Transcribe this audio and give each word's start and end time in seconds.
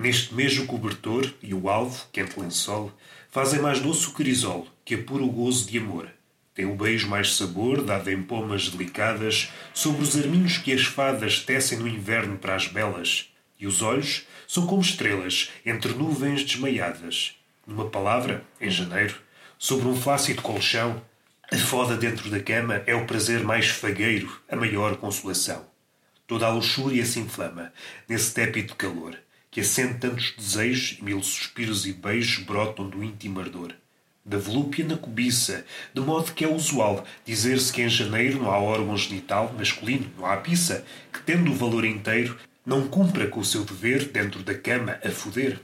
Neste 0.00 0.34
mesmo 0.34 0.66
cobertor 0.66 1.30
e 1.42 1.52
o 1.52 1.68
alvo, 1.68 2.06
quente 2.10 2.40
lençol, 2.40 2.90
fazem 3.30 3.60
mais 3.60 3.80
doce 3.80 4.08
o 4.08 4.12
crisol, 4.12 4.66
que 4.82 4.94
apura 4.94 5.22
o 5.22 5.30
gozo 5.30 5.70
de 5.70 5.76
amor. 5.76 6.08
Tem 6.54 6.64
o 6.64 6.74
beijo 6.74 7.06
mais 7.06 7.36
sabor, 7.36 7.82
dado 7.82 8.10
em 8.10 8.22
pomas 8.22 8.70
delicadas, 8.70 9.52
sobre 9.74 10.02
os 10.02 10.16
arminhos 10.16 10.56
que 10.56 10.72
as 10.72 10.86
fadas 10.86 11.40
tecem 11.40 11.76
no 11.76 11.86
inverno 11.86 12.38
para 12.38 12.54
as 12.54 12.66
belas. 12.66 13.28
E 13.58 13.66
os 13.66 13.82
olhos 13.82 14.26
são 14.48 14.66
como 14.66 14.80
estrelas, 14.80 15.50
entre 15.66 15.92
nuvens 15.92 16.44
desmaiadas. 16.44 17.34
Numa 17.66 17.90
palavra, 17.90 18.42
em 18.58 18.70
janeiro, 18.70 19.16
sobre 19.58 19.86
um 19.86 19.94
flácido 19.94 20.40
colchão, 20.40 21.04
a 21.52 21.58
foda 21.58 21.94
dentro 21.94 22.30
da 22.30 22.40
cama 22.40 22.82
é 22.86 22.94
o 22.94 23.04
prazer 23.04 23.44
mais 23.44 23.68
fagueiro, 23.68 24.40
a 24.48 24.56
maior 24.56 24.96
consolação. 24.96 25.66
Toda 26.26 26.46
a 26.46 26.50
luxúria 26.50 27.04
se 27.04 27.20
inflama, 27.20 27.70
nesse 28.08 28.32
tépido 28.32 28.74
calor, 28.76 29.18
que 29.50 29.60
acende 29.60 29.98
tantos 29.98 30.32
desejos 30.36 30.98
e 30.98 31.04
mil 31.04 31.22
suspiros 31.22 31.84
e 31.86 31.92
beijos 31.92 32.44
brotam 32.44 32.88
do 32.88 33.02
íntimo 33.02 33.40
ardor. 33.40 33.74
Da 34.24 34.38
volúpia 34.38 34.84
na 34.84 34.96
cobiça, 34.96 35.64
de 35.92 36.00
modo 36.00 36.32
que 36.32 36.44
é 36.44 36.48
usual 36.48 37.04
dizer-se 37.24 37.72
que 37.72 37.82
em 37.82 37.88
janeiro 37.88 38.38
não 38.38 38.50
há 38.50 38.58
órgão 38.60 38.96
genital 38.96 39.52
masculino, 39.56 40.10
não 40.16 40.26
há 40.26 40.36
pizza, 40.36 40.84
que 41.12 41.20
tendo 41.22 41.50
o 41.50 41.54
valor 41.54 41.84
inteiro, 41.84 42.38
não 42.64 42.86
cumpra 42.86 43.26
com 43.26 43.40
o 43.40 43.44
seu 43.44 43.64
dever 43.64 44.08
dentro 44.08 44.42
da 44.42 44.54
cama 44.54 44.98
a 45.04 45.10
foder. 45.10 45.60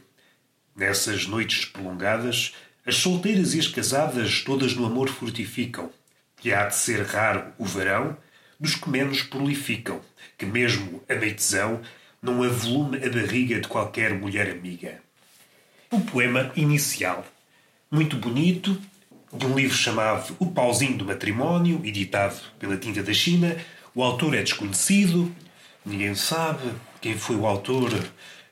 Nessas 0.74 1.26
noites 1.26 1.66
prolongadas, 1.66 2.54
as 2.84 2.96
solteiras 2.96 3.54
e 3.54 3.60
as 3.60 3.68
casadas 3.68 4.42
todas 4.42 4.74
no 4.74 4.86
amor 4.86 5.08
fortificam, 5.08 5.90
que 6.36 6.52
há 6.52 6.66
de 6.66 6.74
ser 6.74 7.02
raro 7.02 7.52
o 7.58 7.64
verão 7.64 8.16
dos 8.58 8.74
que 8.74 8.88
menos 8.88 9.22
prolificam, 9.22 10.00
que 10.36 10.46
mesmo 10.46 11.02
a 11.08 11.14
meitezão 11.14 11.82
não 12.22 12.42
avolume 12.42 12.98
a 12.98 13.10
barriga 13.10 13.60
de 13.60 13.68
qualquer 13.68 14.14
mulher 14.14 14.50
amiga. 14.50 15.00
O 15.90 16.00
poema 16.00 16.50
inicial, 16.56 17.24
muito 17.90 18.16
bonito, 18.16 18.80
de 19.32 19.46
um 19.46 19.54
livro 19.54 19.76
chamado 19.76 20.34
O 20.38 20.46
Pauzinho 20.46 20.98
do 20.98 21.04
Matrimónio, 21.04 21.80
editado 21.84 22.36
pela 22.58 22.76
Tinta 22.76 23.02
da 23.02 23.12
China. 23.12 23.56
O 23.94 24.02
autor 24.02 24.34
é 24.34 24.42
desconhecido, 24.42 25.32
ninguém 25.84 26.14
sabe 26.14 26.70
quem 27.00 27.16
foi 27.16 27.36
o 27.36 27.46
autor 27.46 27.90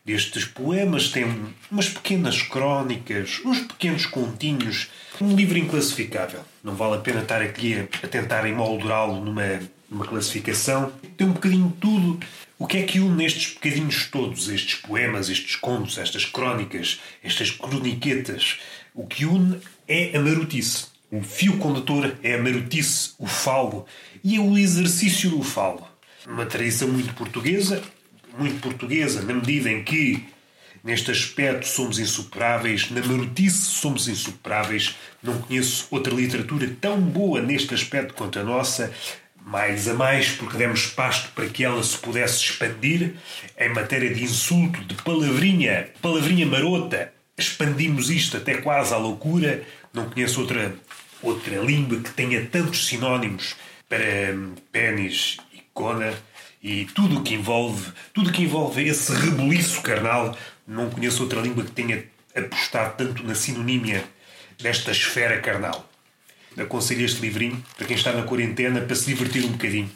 destes 0.05 0.45
poemas. 0.45 1.09
Tem 1.09 1.25
umas 1.71 1.89
pequenas 1.89 2.43
crónicas, 2.43 3.41
uns 3.45 3.61
pequenos 3.61 4.07
continhos, 4.07 4.89
um 5.21 5.35
livro 5.35 5.59
inclassificável. 5.59 6.41
Não 6.63 6.75
vale 6.75 6.97
a 6.97 7.01
pena 7.01 7.21
estar 7.21 7.41
aqui 7.41 7.89
a, 8.03 8.07
tentar 8.07 8.47
emoldurá-lo 8.47 9.25
numa, 9.25 9.61
numa 9.91 10.07
classificação. 10.07 10.93
Tem 11.17 11.27
um 11.27 11.33
bocadinho 11.33 11.69
de 11.69 11.75
tudo. 11.75 12.21
O 12.57 12.69
que 12.69 12.79
é 12.79 12.83
que 12.85 13.01
une 13.01 13.25
estes 13.25 13.55
bocadinhos 13.55 14.07
todos, 14.07 14.49
estes 14.49 14.77
poemas, 14.77 15.29
estes 15.29 15.57
contos, 15.57 15.99
estas 15.99 16.25
crónicas, 16.25 17.01
estas 17.23 17.51
croniquetas? 17.51 18.61
O 18.95 19.09
que 19.09 19.25
une 19.25 19.61
é 19.89 20.17
a 20.17 20.21
marotice. 20.21 20.87
O 21.11 21.21
fio 21.21 21.59
condutor 21.59 22.17
é 22.23 22.35
a 22.35 22.43
marotice, 22.43 23.11
o 23.19 23.27
falo 23.27 23.87
e 24.23 24.37
é 24.37 24.41
o 24.41 24.57
exercício 24.57 25.31
do 25.31 25.43
falo. 25.43 25.87
Uma 26.27 26.47
tradição 26.47 26.87
muito 26.89 27.13
portuguesa, 27.15 27.83
muito 28.39 28.61
portuguesa, 28.61 29.23
na 29.23 29.35
medida 29.35 29.69
em 29.69 29.83
que 29.83 30.25
neste 30.83 31.11
aspecto 31.11 31.67
somos 31.67 31.99
insuperáveis, 31.99 32.89
na 32.91 33.01
marotice 33.01 33.63
somos 33.63 34.07
insuperáveis. 34.07 34.95
Não 35.21 35.41
conheço 35.43 35.89
outra 35.91 36.15
literatura 36.15 36.71
tão 36.81 37.01
boa 37.01 37.41
neste 37.43 37.75
aspecto 37.75 38.15
quanto 38.15 38.39
a 38.39 38.45
nossa, 38.45 38.93
mais 39.45 39.87
a 39.89 39.95
mais 39.95 40.31
porque 40.31 40.57
demos 40.57 40.87
pasto 40.87 41.31
para 41.33 41.47
que 41.47 41.63
ela 41.63 41.83
se 41.83 41.99
pudesse 41.99 42.43
expandir 42.43 43.15
em 43.59 43.69
matéria 43.69 44.13
de 44.13 44.25
insulto, 44.25 44.83
de 44.85 44.95
palavrinha, 44.95 45.91
palavrinha 46.01 46.47
marota. 46.47 47.13
Expandimos 47.37 48.11
isto 48.11 48.39
até 48.39 48.55
quase 48.55 48.95
à 48.95 48.97
loucura. 48.97 49.63
Não 49.93 50.09
conheço 50.09 50.41
outra, 50.41 50.75
outra 51.23 51.57
língua 51.59 52.01
que 52.01 52.11
tenha 52.11 52.47
tantos 52.47 52.87
sinónimos 52.87 53.55
para 53.89 53.99
pênis 54.73 55.37
e 55.53 55.63
cona 55.75 56.15
e 56.63 56.87
tudo 56.87 57.19
o 57.19 57.23
que 57.23 57.35
envolve, 57.35 57.93
tudo 58.15 58.33
que 58.33 58.43
envolve 58.43 58.83
esse 58.89 59.13
rebuliço 59.13 59.83
carnal. 59.83 60.37
Não 60.67 60.89
conheço 60.89 61.23
outra 61.23 61.41
língua 61.41 61.65
que 61.65 61.73
tenha 61.73 62.03
apostado 62.35 62.97
tanto 62.97 63.23
na 63.23 63.35
sinonímia 63.35 64.05
desta 64.59 64.91
esfera 64.91 65.39
carnal 65.41 65.91
aconselho 66.59 67.05
este 67.05 67.21
livrinho 67.21 67.63
para 67.77 67.87
quem 67.87 67.97
está 67.97 68.13
na 68.13 68.23
quarentena 68.23 68.81
para 68.81 68.95
se 68.95 69.07
divertir 69.07 69.45
um 69.45 69.53
bocadinho. 69.53 69.91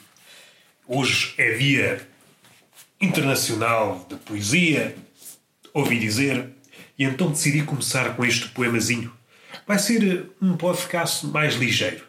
Hoje 0.87 1.35
é 1.39 1.53
dia 1.53 2.09
internacional 3.01 4.07
de 4.09 4.17
poesia, 4.17 4.97
ouvi 5.73 5.99
dizer, 5.99 6.49
e 6.99 7.05
então 7.05 7.31
decidi 7.31 7.63
começar 7.63 8.17
com 8.17 8.25
este 8.25 8.49
poemazinho. 8.49 9.13
Vai 9.67 9.79
ser 9.79 10.31
um 10.41 10.57
podcast 10.57 11.27
mais 11.27 11.55
ligeiro. 11.55 12.05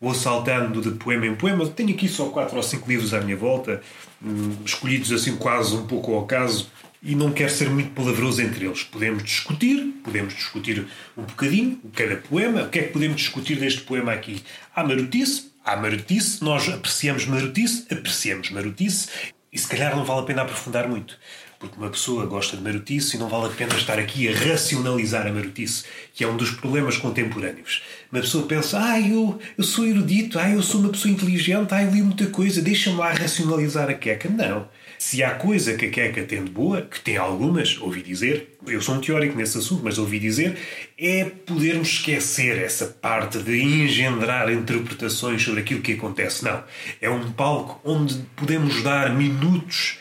Vou 0.00 0.14
saltando 0.14 0.82
de 0.82 0.90
poema 0.98 1.26
em 1.26 1.34
poema. 1.34 1.66
Tenho 1.66 1.94
aqui 1.94 2.08
só 2.08 2.28
quatro 2.28 2.56
ou 2.56 2.62
cinco 2.62 2.88
livros 2.88 3.14
à 3.14 3.20
minha 3.20 3.36
volta, 3.36 3.80
hum, 4.22 4.56
escolhidos 4.64 5.12
assim 5.12 5.36
quase 5.36 5.74
um 5.74 5.86
pouco 5.86 6.14
ao 6.14 6.26
caso, 6.26 6.70
e 7.04 7.14
não 7.14 7.30
quero 7.30 7.52
ser 7.52 7.68
muito 7.68 7.90
palavroso 7.90 8.40
entre 8.40 8.64
eles. 8.64 8.82
Podemos 8.82 9.22
discutir, 9.22 9.94
podemos 10.02 10.34
discutir 10.34 10.86
um 11.16 11.22
bocadinho 11.22 11.78
cada 11.94 12.16
poema. 12.16 12.62
O 12.62 12.70
que 12.70 12.78
é 12.78 12.82
que 12.84 12.92
podemos 12.92 13.16
discutir 13.16 13.56
deste 13.60 13.82
poema 13.82 14.12
aqui? 14.12 14.42
Há 14.74 14.82
marotice, 14.82 15.50
há 15.62 15.76
marotice, 15.76 16.42
nós 16.42 16.66
apreciamos 16.68 17.26
marotice, 17.26 17.86
apreciamos 17.92 18.50
marotice, 18.50 19.08
e 19.52 19.58
se 19.58 19.68
calhar 19.68 19.94
não 19.94 20.04
vale 20.04 20.20
a 20.22 20.24
pena 20.24 20.42
aprofundar 20.42 20.88
muito. 20.88 21.18
Porque 21.58 21.76
uma 21.78 21.90
pessoa 21.90 22.26
gosta 22.26 22.56
de 22.56 22.62
marotice 22.62 23.16
e 23.16 23.18
não 23.20 23.28
vale 23.28 23.46
a 23.46 23.56
pena 23.56 23.74
estar 23.74 23.98
aqui 23.98 24.28
a 24.28 24.36
racionalizar 24.36 25.26
a 25.26 25.32
marotice, 25.32 25.84
que 26.12 26.24
é 26.24 26.28
um 26.28 26.36
dos 26.36 26.50
problemas 26.50 26.96
contemporâneos. 26.96 27.82
Uma 28.10 28.22
pessoa 28.22 28.46
pensa, 28.46 28.78
ah, 28.82 29.00
eu, 29.00 29.38
eu 29.56 29.64
sou 29.64 29.86
erudito, 29.86 30.38
ah, 30.38 30.50
eu 30.50 30.62
sou 30.62 30.80
uma 30.80 30.90
pessoa 30.90 31.12
inteligente, 31.12 31.72
ah, 31.72 31.82
eu 31.82 31.90
li 31.90 32.02
muita 32.02 32.26
coisa, 32.26 32.60
deixa-me 32.60 32.96
lá 32.96 33.12
racionalizar 33.12 33.88
a 33.88 33.94
queca. 33.94 34.28
Não. 34.28 34.68
Se 34.98 35.22
há 35.22 35.32
coisa 35.32 35.74
que 35.74 35.86
a 35.86 35.90
Queca 35.90 36.22
tem 36.22 36.44
de 36.44 36.50
boa, 36.50 36.82
que 36.82 37.00
tem 37.00 37.16
algumas, 37.16 37.78
ouvi 37.80 38.02
dizer, 38.02 38.56
eu 38.66 38.80
sou 38.80 38.94
um 38.94 39.00
teórico 39.00 39.36
nesse 39.36 39.58
assunto, 39.58 39.82
mas 39.84 39.98
ouvi 39.98 40.18
dizer, 40.18 40.56
é 40.98 41.24
podermos 41.24 41.88
esquecer 41.88 42.58
essa 42.58 42.86
parte 42.86 43.38
de 43.38 43.60
engendrar 43.62 44.50
interpretações 44.50 45.42
sobre 45.42 45.60
aquilo 45.60 45.82
que 45.82 45.92
acontece. 45.92 46.44
Não. 46.44 46.62
É 47.00 47.10
um 47.10 47.32
palco 47.32 47.80
onde 47.84 48.14
podemos 48.36 48.82
dar 48.82 49.14
minutos, 49.14 49.98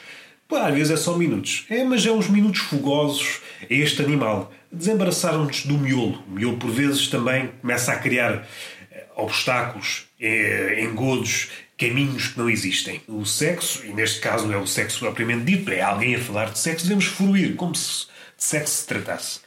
pô, 0.47 0.55
às 0.55 0.73
vezes 0.73 0.91
é 0.91 0.97
só 0.97 1.17
minutos, 1.17 1.65
é, 1.69 1.83
mas 1.83 2.05
é 2.05 2.11
uns 2.11 2.29
minutos 2.29 2.61
fogosos 2.61 3.41
a 3.61 3.73
este 3.73 4.01
animal. 4.01 4.53
Desembaraçar-nos 4.71 5.65
do 5.65 5.77
miolo. 5.77 6.23
O 6.27 6.31
miolo, 6.31 6.57
por 6.57 6.71
vezes, 6.71 7.07
também 7.07 7.51
começa 7.61 7.91
a 7.91 7.95
criar 7.97 8.47
eh, 8.91 9.05
obstáculos, 9.15 10.07
eh, 10.19 10.83
engodos, 10.83 11.49
caminhos 11.87 12.27
que 12.29 12.37
não 12.37 12.49
existem. 12.49 13.01
O 13.07 13.25
sexo, 13.25 13.85
e 13.85 13.93
neste 13.93 14.21
caso 14.21 14.47
não 14.47 14.53
é 14.53 14.57
o 14.57 14.65
sexo 14.65 14.99
propriamente 14.99 15.43
dito, 15.43 15.69
é 15.71 15.81
alguém 15.81 16.15
a 16.15 16.19
falar 16.19 16.51
de 16.51 16.59
sexo, 16.59 16.85
devemos 16.85 17.05
fruir, 17.05 17.55
como 17.55 17.75
se 17.75 18.07
de 18.37 18.43
sexo 18.43 18.75
se 18.75 18.87
tratasse. 18.87 19.41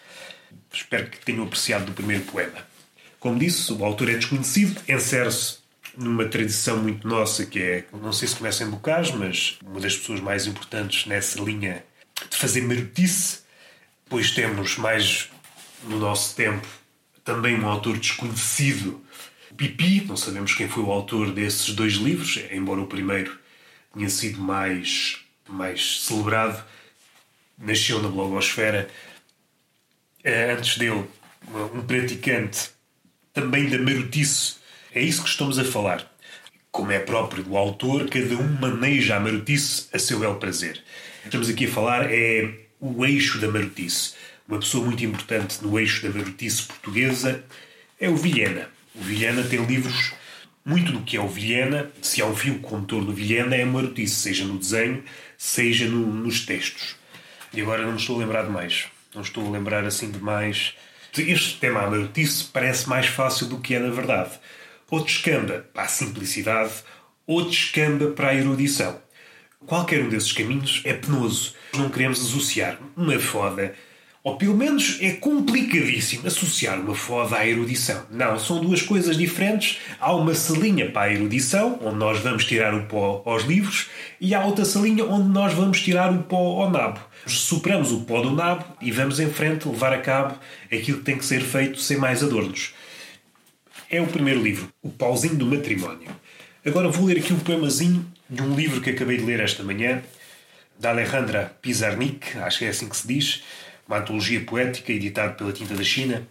Espero 0.72 1.08
que 1.08 1.18
tenham 1.24 1.44
apreciado 1.44 1.86
do 1.86 1.92
primeiro 1.92 2.24
poema. 2.24 2.66
Como 3.18 3.38
disse, 3.38 3.72
o 3.72 3.84
autor 3.84 4.10
é 4.10 4.14
desconhecido, 4.14 4.80
insere-se 4.86 5.58
numa 5.96 6.26
tradição 6.26 6.76
muito 6.76 7.08
nossa 7.08 7.46
que 7.46 7.58
é, 7.58 7.84
não 7.92 8.12
sei 8.12 8.28
se 8.28 8.36
conhecem 8.36 8.68
Bocage, 8.68 9.16
mas 9.16 9.58
uma 9.64 9.80
das 9.80 9.96
pessoas 9.96 10.20
mais 10.20 10.46
importantes 10.46 11.06
nessa 11.06 11.40
linha 11.40 11.82
de 12.30 12.36
fazer 12.36 12.60
marotice. 12.60 13.40
Pois 14.08 14.30
temos 14.30 14.76
mais 14.76 15.30
no 15.84 15.98
nosso 15.98 16.36
tempo 16.36 16.66
também 17.24 17.58
um 17.58 17.66
autor 17.66 17.98
desconhecido 17.98 19.02
Pipi, 19.56 20.04
não 20.04 20.16
sabemos 20.16 20.54
quem 20.54 20.68
foi 20.68 20.82
o 20.82 20.90
autor 20.90 21.32
desses 21.32 21.74
dois 21.74 21.94
livros, 21.94 22.38
embora 22.50 22.80
o 22.80 22.86
primeiro 22.86 23.38
tenha 23.94 24.10
sido 24.10 24.38
mais, 24.38 25.18
mais 25.48 26.02
celebrado, 26.02 26.62
nasceu 27.58 28.02
na 28.02 28.08
blogosfera. 28.08 28.88
Eh, 30.22 30.52
antes 30.52 30.76
dele, 30.76 31.04
um 31.74 31.80
praticante 31.82 32.70
também 33.32 33.68
da 33.70 33.78
marotice. 33.78 34.56
É 34.92 35.00
isso 35.00 35.22
que 35.22 35.28
estamos 35.28 35.58
a 35.58 35.64
falar. 35.64 36.10
Como 36.70 36.92
é 36.92 36.98
próprio 36.98 37.42
do 37.42 37.56
autor, 37.56 38.08
cada 38.10 38.36
um 38.36 38.48
maneja 38.60 39.16
a 39.16 39.20
marotice 39.20 39.88
a 39.92 39.98
seu 39.98 40.18
bel 40.18 40.34
prazer. 40.36 40.82
Estamos 41.24 41.48
aqui 41.48 41.64
a 41.64 41.70
falar 41.70 42.12
é 42.12 42.66
o 42.78 43.06
eixo 43.06 43.38
da 43.38 43.48
marotice. 43.48 44.14
Uma 44.46 44.58
pessoa 44.58 44.84
muito 44.84 45.02
importante 45.02 45.62
no 45.62 45.78
eixo 45.78 46.02
da 46.02 46.10
marotice 46.10 46.64
portuguesa 46.64 47.42
é 47.98 48.08
o 48.10 48.16
Vilhena. 48.16 48.75
O 48.96 49.02
Vilhena 49.02 49.42
tem 49.44 49.64
livros, 49.64 50.12
muito 50.64 50.90
do 50.90 51.02
que 51.02 51.16
é 51.16 51.20
o 51.20 51.28
Vilhena, 51.28 51.90
se 52.00 52.22
há 52.22 52.26
um 52.26 52.34
fio 52.34 52.58
condutor 52.60 53.04
do 53.04 53.12
Vilhena, 53.12 53.54
é 53.54 53.62
a 53.62 53.66
marotice, 53.66 54.14
seja 54.14 54.44
no 54.44 54.58
desenho, 54.58 55.04
seja 55.36 55.86
no, 55.86 56.06
nos 56.06 56.46
textos. 56.46 56.96
E 57.52 57.60
agora 57.60 57.82
não 57.82 57.92
me 57.92 57.98
estou 57.98 58.16
a 58.16 58.20
lembrar 58.20 58.44
de 58.44 58.50
mais. 58.50 58.86
Não 59.14 59.22
estou 59.22 59.46
a 59.46 59.50
lembrar 59.50 59.84
assim 59.84 60.10
de 60.10 60.18
mais. 60.18 60.74
Este 61.16 61.58
tema, 61.58 61.82
a 61.82 61.90
marotice, 61.90 62.44
parece 62.52 62.88
mais 62.88 63.06
fácil 63.06 63.46
do 63.46 63.60
que 63.60 63.74
é 63.74 63.78
na 63.78 63.90
verdade. 63.90 64.32
Ou 64.90 65.04
descamba 65.04 65.66
para 65.72 65.84
a 65.84 65.88
simplicidade, 65.88 66.72
ou 67.26 67.44
descamba 67.48 68.08
para 68.08 68.28
a 68.28 68.34
erudição. 68.34 69.00
Qualquer 69.66 70.02
um 70.02 70.08
desses 70.08 70.32
caminhos 70.32 70.82
é 70.84 70.92
penoso. 70.92 71.54
Não 71.74 71.90
queremos 71.90 72.20
associar 72.20 72.78
uma 72.96 73.18
foda, 73.18 73.74
ou 74.26 74.34
pelo 74.36 74.56
menos 74.56 74.98
é 75.00 75.12
complicadíssimo 75.12 76.26
associar 76.26 76.80
uma 76.80 76.96
foda 76.96 77.36
à 77.36 77.46
erudição. 77.46 78.04
Não, 78.10 78.36
são 78.40 78.60
duas 78.60 78.82
coisas 78.82 79.16
diferentes. 79.16 79.78
Há 80.00 80.12
uma 80.16 80.34
salinha 80.34 80.90
para 80.90 81.12
a 81.12 81.14
erudição, 81.14 81.78
onde 81.80 81.94
nós 81.94 82.18
vamos 82.18 82.44
tirar 82.44 82.74
o 82.74 82.86
pó 82.86 83.22
aos 83.24 83.44
livros, 83.44 83.88
e 84.20 84.34
há 84.34 84.44
outra 84.44 84.64
salinha 84.64 85.04
onde 85.04 85.28
nós 85.28 85.54
vamos 85.54 85.80
tirar 85.80 86.12
o 86.12 86.24
pó 86.24 86.60
ao 86.60 86.68
nabo. 86.68 86.98
Superamos 87.24 87.92
o 87.92 88.00
pó 88.00 88.20
do 88.20 88.32
nabo 88.32 88.64
e 88.82 88.90
vamos 88.90 89.20
em 89.20 89.30
frente 89.30 89.68
levar 89.68 89.92
a 89.92 89.98
cabo 89.98 90.36
aquilo 90.72 90.98
que 90.98 91.04
tem 91.04 91.16
que 91.16 91.24
ser 91.24 91.42
feito 91.42 91.80
sem 91.80 91.96
mais 91.96 92.24
adornos. 92.24 92.74
É 93.88 94.00
o 94.00 94.08
primeiro 94.08 94.42
livro, 94.42 94.68
O 94.82 94.90
Pauzinho 94.90 95.36
do 95.36 95.46
Matrimónio. 95.46 96.10
Agora 96.66 96.88
vou 96.88 97.06
ler 97.06 97.18
aqui 97.18 97.32
um 97.32 97.38
poemazinho 97.38 98.04
de 98.28 98.42
um 98.42 98.56
livro 98.56 98.80
que 98.80 98.90
acabei 98.90 99.18
de 99.18 99.24
ler 99.24 99.38
esta 99.38 99.62
manhã, 99.62 100.02
da 100.78 100.90
Alejandra 100.90 101.56
Pizarnik, 101.62 102.36
acho 102.38 102.58
que 102.58 102.64
é 102.64 102.68
assim 102.68 102.88
que 102.88 102.96
se 102.96 103.08
diz, 103.08 103.42
uma 103.86 103.98
antologia 103.98 104.40
poética 104.44 104.92
editada 104.92 105.34
pela 105.34 105.52
Tinta 105.52 105.74
da 105.74 105.84
China. 105.84 106.26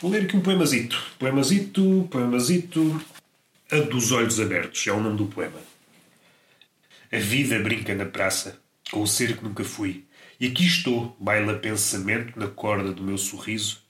Vou 0.00 0.10
ler 0.10 0.24
aqui 0.24 0.36
um 0.36 0.40
poemazito. 0.40 1.02
Poemazito, 1.18 2.08
poemazito. 2.10 3.04
A 3.70 3.76
dos 3.76 4.12
Olhos 4.12 4.38
Abertos 4.38 4.86
é 4.86 4.92
o 4.92 5.00
nome 5.00 5.16
do 5.16 5.26
poema. 5.26 5.60
A 7.10 7.18
vida 7.18 7.58
brinca 7.58 7.94
na 7.94 8.04
praça, 8.04 8.60
com 8.90 9.02
o 9.02 9.06
ser 9.06 9.36
que 9.36 9.44
nunca 9.44 9.64
fui. 9.64 10.04
E 10.38 10.46
aqui 10.46 10.64
estou, 10.64 11.16
baila 11.18 11.54
pensamento 11.54 12.38
na 12.38 12.46
corda 12.46 12.92
do 12.92 13.02
meu 13.02 13.18
sorriso. 13.18 13.82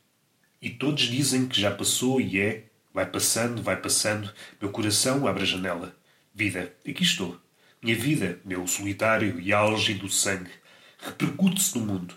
E 0.63 0.71
todos 0.71 1.05
dizem 1.05 1.47
que 1.47 1.61
já 1.61 1.71
passou 1.71 2.21
e 2.21 2.41
é. 2.41 2.65
Vai 2.95 3.07
passando, 3.07 3.63
vai 3.63 3.77
passando. 3.77 4.33
Meu 4.61 4.71
coração 4.71 5.27
abre 5.27 5.43
a 5.43 5.47
janela. 5.47 5.95
Vida, 6.35 6.73
aqui 6.89 7.03
estou. 7.03 7.39
Minha 7.83 7.97
vida, 7.97 8.41
meu 8.45 8.67
solitário 8.67 9.39
e 9.39 9.53
álgido 9.53 10.09
sangue, 10.09 10.51
repercute-se 10.99 11.79
no 11.79 11.87
mundo. 11.87 12.15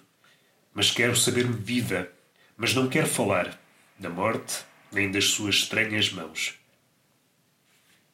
Mas 0.73 0.91
quero 0.91 1.15
saber-me 1.15 1.56
vida, 1.56 2.09
mas 2.56 2.73
não 2.73 2.88
quero 2.88 3.07
falar 3.07 3.59
da 4.00 4.09
morte 4.09 4.63
nem 4.91 5.12
das 5.12 5.25
suas 5.25 5.56
estranhas 5.56 6.12
mãos. 6.12 6.56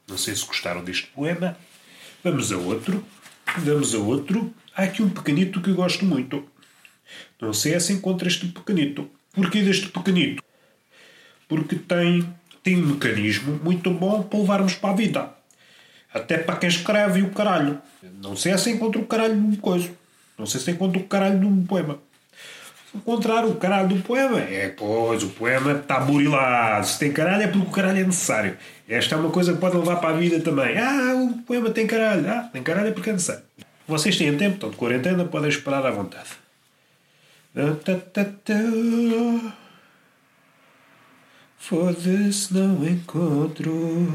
Não 0.08 0.18
sei 0.18 0.36
se 0.36 0.46
gostaram 0.46 0.84
deste 0.84 1.08
poema. 1.08 1.58
Vamos 2.24 2.52
a 2.52 2.58
outro. 2.58 3.06
Vamos 3.58 3.94
a 3.94 3.98
outro. 3.98 4.54
Há 4.76 4.84
aqui 4.84 5.02
um 5.02 5.10
pequenito 5.10 5.62
que 5.62 5.70
eu 5.70 5.76
gosto 5.76 6.06
muito. 6.06 6.48
Não 7.42 7.54
sei 7.54 7.80
se 7.80 7.94
encontra 7.94 8.28
este 8.28 8.48
pequenito. 8.48 9.10
Porquê 9.34 9.62
deste 9.62 9.90
pequenito? 9.90 10.44
Porque 11.48 11.76
tem, 11.76 12.28
tem 12.64 12.78
um 12.78 12.88
mecanismo 12.88 13.60
muito 13.64 13.92
bom 13.92 14.24
para 14.24 14.40
levarmos 14.40 14.74
para 14.74 14.92
a 14.92 14.96
vida. 14.96 15.34
Até 16.14 16.38
para 16.38 16.56
quem 16.56 16.70
escreve 16.70 17.22
o 17.22 17.32
caralho. 17.32 17.82
Não 18.22 18.36
sei 18.36 18.58
se 18.58 18.72
encontra 18.72 19.00
o 19.00 19.06
caralho 19.06 19.36
de 19.36 19.42
uma 19.42 19.58
coisa. 19.58 19.92
Não 20.38 20.46
sei 20.46 20.62
se 20.62 20.72
encontra 20.72 21.00
o 21.00 21.08
caralho 21.08 21.40
de 21.40 21.46
um 21.46 21.66
poema. 21.66 22.00
Encontrar 22.96 23.46
o 23.46 23.56
caralho 23.56 23.90
do 23.90 24.02
poema, 24.02 24.40
é 24.40 24.70
pois, 24.70 25.22
o 25.22 25.30
poema 25.30 25.74
está 25.74 26.00
burilado. 26.00 26.88
Se 26.88 26.98
tem 26.98 27.12
caralho 27.12 27.44
é 27.44 27.48
porque 27.48 27.68
o 27.68 27.72
caralho 27.72 28.00
é 28.00 28.04
necessário. 28.04 28.58
Esta 28.88 29.16
é 29.16 29.18
uma 29.18 29.30
coisa 29.30 29.54
que 29.54 29.60
pode 29.60 29.76
levar 29.76 29.98
para 29.98 30.10
a 30.10 30.18
vida 30.18 30.40
também. 30.40 30.78
Ah, 30.78 31.14
o 31.16 31.38
poema 31.44 31.70
tem 31.70 31.86
caralho. 31.86 32.30
Ah, 32.30 32.50
tem 32.52 32.64
caralho 32.64 32.88
é 32.88 32.92
porque 32.92 33.10
é 33.10 33.14
necessário. 33.14 33.44
Vocês 33.88 34.18
têm 34.18 34.36
tempo, 34.38 34.56
estão 34.56 34.70
de 34.70 34.78
quarentena, 34.78 35.26
podem 35.26 35.50
esperar 35.50 35.86
à 35.86 35.92
vontade. 35.92 36.30
Foda-se, 41.58 42.54
não 42.54 42.88
encontro. 42.88 44.08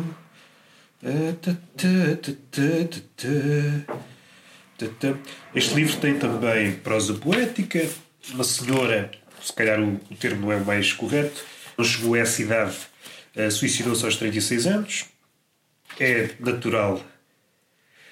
Este 5.54 5.74
livro 5.74 5.96
tem 5.96 6.18
também 6.18 6.72
prosa 6.76 7.14
poética. 7.14 7.88
Uma 8.30 8.44
senhora, 8.44 9.10
se 9.42 9.52
calhar 9.52 9.80
o, 9.80 9.94
o 10.10 10.16
termo 10.16 10.42
não 10.42 10.52
é 10.52 10.56
o 10.56 10.64
mais 10.64 10.92
correto, 10.92 11.44
não 11.76 11.84
chegou 11.84 12.14
a 12.14 12.18
essa 12.18 12.42
idade, 12.42 12.76
uh, 13.36 13.50
suicidou-se 13.50 14.04
aos 14.04 14.16
36 14.16 14.66
anos. 14.66 15.04
É 15.98 16.30
natural 16.40 17.04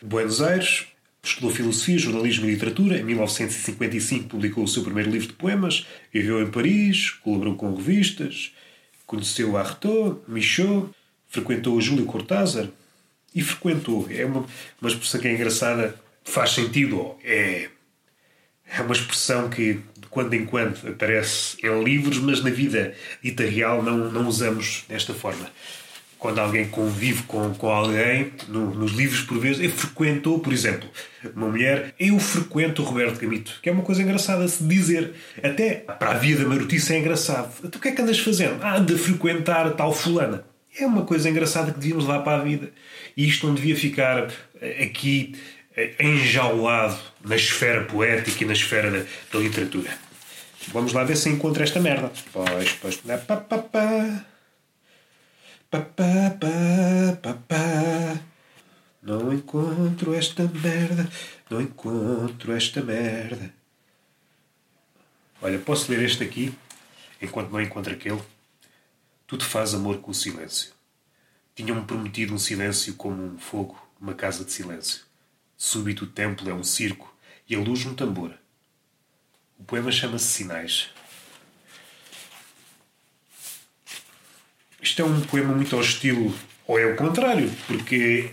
de 0.01 0.07
Buenos 0.07 0.41
Aires, 0.43 0.87
Estudou 1.23 1.51
Filosofia, 1.51 1.99
Jornalismo 1.99 2.47
e 2.47 2.51
Literatura. 2.53 2.99
Em 2.99 3.05
1955 3.05 4.29
publicou 4.29 4.65
o 4.65 4.69
seu 4.69 4.83
primeiro 4.83 5.11
livro 5.11 5.29
de 5.29 5.35
poemas. 5.35 5.87
Viveu 6.13 6.43
em 6.43 6.51
Paris, 6.51 7.11
colaborou 7.11 7.57
com 7.57 7.75
revistas, 7.75 8.55
conheceu 9.07 9.57
Artaud, 9.57 10.21
Michaud, 10.27 10.89
frequentou 11.29 11.81
Júlio 11.81 12.07
Cortázar 12.07 12.69
e 13.35 13.43
frequentou. 13.43 14.09
É 14.11 14.25
uma, 14.25 14.47
uma 14.81 14.91
expressão 14.91 15.21
que 15.21 15.29
é 15.29 15.35
engraçada, 15.35 15.95
faz 16.25 16.53
sentido. 16.53 17.17
É, 17.23 17.69
é 18.77 18.81
uma 18.83 18.93
expressão 18.93 19.49
que 19.49 19.75
de 19.75 20.07
quando 20.09 20.35
em 20.35 20.45
quando 20.45 20.89
aparece 20.89 21.57
em 21.63 21.85
livros, 21.85 22.19
mas 22.19 22.43
na 22.43 22.51
vida 22.51 22.95
dita 23.23 23.45
real 23.45 23.83
não, 23.83 24.11
não 24.11 24.27
usamos 24.27 24.85
desta 24.89 25.15
forma 25.15 25.51
quando 26.21 26.39
alguém 26.39 26.69
convive 26.69 27.23
com, 27.23 27.53
com 27.55 27.69
alguém, 27.69 28.31
no, 28.47 28.75
nos 28.75 28.93
livros 28.93 29.23
por 29.23 29.39
vezes, 29.39 29.65
eu 29.65 29.71
frequentou, 29.71 30.39
por 30.39 30.53
exemplo, 30.53 30.89
uma 31.35 31.49
mulher, 31.49 31.95
eu 31.99 32.19
frequento 32.19 32.83
o 32.83 32.85
Roberto 32.85 33.19
Gamito, 33.19 33.59
que 33.63 33.71
é 33.71 33.73
uma 33.73 33.83
coisa 33.83 34.03
engraçada 34.03 34.47
se 34.47 34.63
dizer. 34.63 35.15
Até 35.43 35.77
para 35.77 36.11
a 36.11 36.15
vida 36.15 36.47
marotice 36.47 36.93
é 36.93 36.99
engraçado. 36.99 37.51
Então 37.65 37.79
o 37.79 37.83
que 37.83 37.89
é 37.89 37.93
que 37.93 38.03
andas 38.03 38.19
fazendo? 38.19 38.63
Ah, 38.63 38.77
anda 38.77 38.95
a 38.95 38.99
frequentar 38.99 39.71
tal 39.71 39.95
fulana. 39.95 40.45
É 40.79 40.87
uma 40.87 41.03
coisa 41.03 41.29
engraçada 41.29 41.73
que 41.73 41.81
devíamos 41.81 42.07
lá 42.07 42.21
para 42.21 42.43
a 42.43 42.45
vida. 42.45 42.71
E 43.17 43.27
isto 43.27 43.47
não 43.47 43.55
devia 43.55 43.75
ficar 43.75 44.31
eh, 44.61 44.85
aqui 44.85 45.35
enjaulado 45.99 46.99
na 47.25 47.37
esfera 47.37 47.85
poética 47.85 48.45
e 48.45 48.47
na 48.47 48.53
esfera 48.53 48.91
da, 48.91 49.07
da 49.33 49.39
literatura. 49.39 49.91
Vamos 50.69 50.93
lá 50.93 51.05
ver 51.05 51.17
se 51.17 51.29
encontra 51.29 51.65
esta 51.65 51.81
merda. 51.81 52.13
Pois, 52.33 52.73
pois. 52.73 52.97
Pá, 52.97 53.37
pá, 53.37 53.59
pá. 53.59 54.27
Papá, 55.71 56.37
papá, 57.23 58.21
Não 59.01 59.33
encontro 59.33 60.13
esta 60.15 60.43
merda, 60.43 61.09
não 61.49 61.61
encontro 61.61 62.53
esta 62.53 62.83
merda. 62.83 63.55
Olha, 65.41 65.61
posso 65.61 65.93
ler 65.93 66.03
este 66.03 66.25
aqui, 66.25 66.53
enquanto 67.23 67.53
não 67.53 67.61
encontro 67.61 67.93
aquele? 67.93 68.21
Tudo 69.29 69.45
faz 69.45 69.73
amor 69.73 69.99
com 69.99 70.11
o 70.11 70.15
silêncio. 70.15 70.73
Tinham-me 71.55 71.85
prometido 71.85 72.35
um 72.35 72.39
silêncio 72.39 72.95
como 72.95 73.23
um 73.23 73.39
fogo, 73.39 73.81
uma 74.01 74.13
casa 74.13 74.45
de 74.45 74.51
silêncio. 74.51 75.03
Súbito 75.63 76.05
o 76.05 76.09
templo 76.09 76.49
é 76.49 76.55
um 76.55 76.65
circo 76.65 77.15
e 77.47 77.55
a 77.55 77.59
luz 77.59 77.85
um 77.85 77.93
tambor. 77.93 78.33
O 79.59 79.63
poema 79.63 79.93
chama-se 79.93 80.25
Sinais. 80.25 80.89
Isto 84.81 85.03
é 85.03 85.05
um 85.05 85.21
poema 85.21 85.55
muito 85.55 85.77
ao 85.77 85.83
estilo, 85.83 86.35
ou 86.67 86.79
é 86.79 86.87
o 86.87 86.97
contrário, 86.97 87.53
porque, 87.67 88.31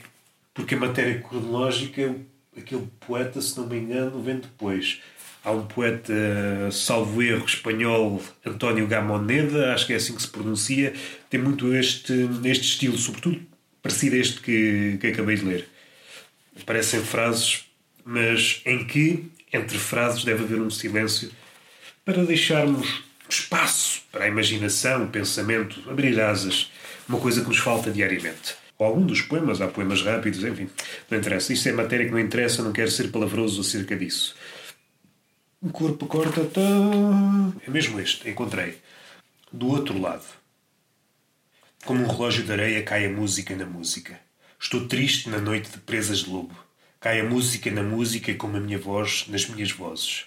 porque 0.53 0.75
a 0.75 0.77
matéria 0.77 1.22
cronológica, 1.22 2.15
aquele 2.57 2.88
poeta, 3.05 3.41
se 3.41 3.57
não 3.57 3.67
me 3.67 3.77
engano, 3.77 4.24
vem 4.24 4.39
depois. 4.39 5.01
Há 5.43 5.51
um 5.51 5.67
poeta, 5.67 6.13
salvo 6.72 7.22
erro, 7.22 7.46
espanhol, 7.46 8.24
António 8.46 8.88
Gamoneda, 8.88 9.74
acho 9.74 9.86
que 9.86 9.91
é 9.91 9.98
assim 9.98 10.15
que 10.15 10.22
se 10.22 10.29
pronuncia, 10.29 10.93
tem 11.29 11.41
muito 11.41 11.75
este, 11.75 12.13
este 12.46 12.63
estilo, 12.67 12.98
sobretudo 12.98 13.46
parecido 13.81 14.15
a 14.15 14.19
este 14.19 14.39
que, 14.39 14.98
que 15.01 15.07
acabei 15.07 15.36
de 15.36 15.43
ler. 15.43 15.76
Parecem 16.65 17.01
frases, 17.01 17.65
mas 18.03 18.61
em 18.65 18.85
que, 18.85 19.31
entre 19.51 19.77
frases, 19.77 20.23
deve 20.23 20.43
haver 20.43 20.61
um 20.61 20.69
silêncio 20.69 21.31
para 22.03 22.23
deixarmos 22.23 23.03
espaço 23.29 24.01
para 24.11 24.25
a 24.25 24.27
imaginação, 24.27 25.05
o 25.05 25.09
pensamento, 25.09 25.89
abrir 25.89 26.19
asas, 26.19 26.71
uma 27.07 27.19
coisa 27.19 27.41
que 27.41 27.47
nos 27.47 27.57
falta 27.57 27.91
diariamente. 27.91 28.55
Ou 28.77 28.85
algum 28.85 29.05
dos 29.05 29.21
poemas, 29.21 29.59
há 29.59 29.67
poemas 29.67 30.01
rápidos, 30.01 30.43
enfim, 30.43 30.69
não 31.09 31.17
interessa. 31.17 31.51
Isto 31.51 31.69
é 31.69 31.71
matéria 31.71 32.05
que 32.05 32.11
não 32.11 32.19
interessa, 32.19 32.61
não 32.61 32.71
quero 32.71 32.91
ser 32.91 33.11
palavroso 33.11 33.61
acerca 33.61 33.95
disso. 33.95 34.35
O 35.61 35.69
corpo 35.69 36.05
corta. 36.05 36.45
Tá... 36.45 36.61
É 37.65 37.69
mesmo 37.69 37.99
este, 37.99 38.29
encontrei. 38.29 38.77
Do 39.51 39.67
outro 39.67 39.99
lado. 39.99 40.25
Como 41.85 42.03
um 42.03 42.07
relógio 42.07 42.43
de 42.43 42.51
areia 42.51 42.83
cai 42.83 43.05
a 43.05 43.09
música 43.09 43.55
na 43.55 43.65
música. 43.65 44.19
Estou 44.59 44.87
triste 44.87 45.29
na 45.29 45.37
noite 45.37 45.69
de 45.69 45.77
presas 45.77 46.23
de 46.23 46.29
lobo. 46.31 46.53
Cai 46.99 47.19
a 47.21 47.23
música 47.23 47.69
na 47.69 47.83
música 47.83 48.33
como 48.33 48.57
a 48.57 48.59
minha 48.59 48.79
voz 48.79 49.25
nas 49.27 49.47
minhas 49.47 49.71
vozes. 49.71 50.25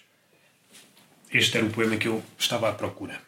Este 1.33 1.59
era 1.59 1.67
o 1.67 1.71
poema 1.71 1.97
que 1.97 2.07
eu 2.07 2.23
estava 2.39 2.69
à 2.69 2.73
procura. 2.73 3.21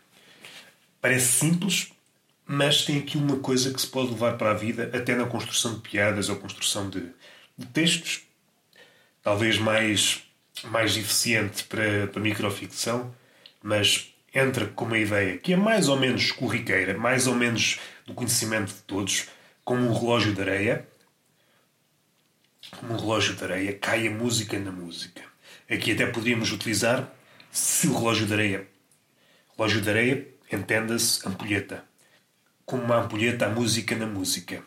Parece 1.00 1.26
simples, 1.26 1.92
mas 2.46 2.84
tem 2.84 2.98
aqui 2.98 3.18
uma 3.18 3.36
coisa 3.38 3.74
que 3.74 3.80
se 3.80 3.86
pode 3.88 4.12
levar 4.12 4.38
para 4.38 4.52
a 4.52 4.54
vida, 4.54 4.90
até 4.94 5.16
na 5.16 5.26
construção 5.26 5.74
de 5.74 5.80
piadas 5.80 6.28
ou 6.28 6.36
construção 6.36 6.88
de, 6.88 7.02
de 7.58 7.66
textos, 7.66 8.22
talvez 9.22 9.58
mais, 9.58 10.22
mais 10.64 10.96
eficiente 10.96 11.64
para, 11.64 12.06
para 12.06 12.22
microficção, 12.22 13.12
mas 13.60 14.14
entra 14.32 14.66
com 14.66 14.84
uma 14.84 14.98
ideia 14.98 15.36
que 15.36 15.52
é 15.52 15.56
mais 15.56 15.88
ou 15.88 15.98
menos 15.98 16.30
corriqueira, 16.30 16.96
mais 16.96 17.26
ou 17.26 17.34
menos 17.34 17.80
do 18.06 18.14
conhecimento 18.14 18.68
de 18.68 18.82
todos, 18.82 19.26
como 19.64 19.88
um 19.88 19.92
relógio 19.92 20.32
de 20.32 20.40
areia, 20.40 20.91
como 22.76 22.94
um 22.94 22.96
relógio 22.96 23.34
de 23.34 23.44
areia, 23.44 23.78
cai 23.78 24.08
a 24.08 24.10
música 24.10 24.58
na 24.58 24.72
música. 24.72 25.22
Aqui 25.70 25.92
até 25.92 26.06
poderíamos 26.06 26.52
utilizar, 26.52 27.12
se 27.50 27.86
o 27.86 27.94
relógio 27.96 28.26
de 28.26 28.32
areia. 28.32 28.66
Relógio 29.56 29.80
de 29.80 29.90
areia, 29.90 30.26
entenda-se 30.50 31.26
ampulheta. 31.26 31.84
Como 32.64 32.82
uma 32.82 32.96
ampulheta, 32.96 33.46
a 33.46 33.50
música 33.50 33.94
na 33.94 34.06
música. 34.06 34.62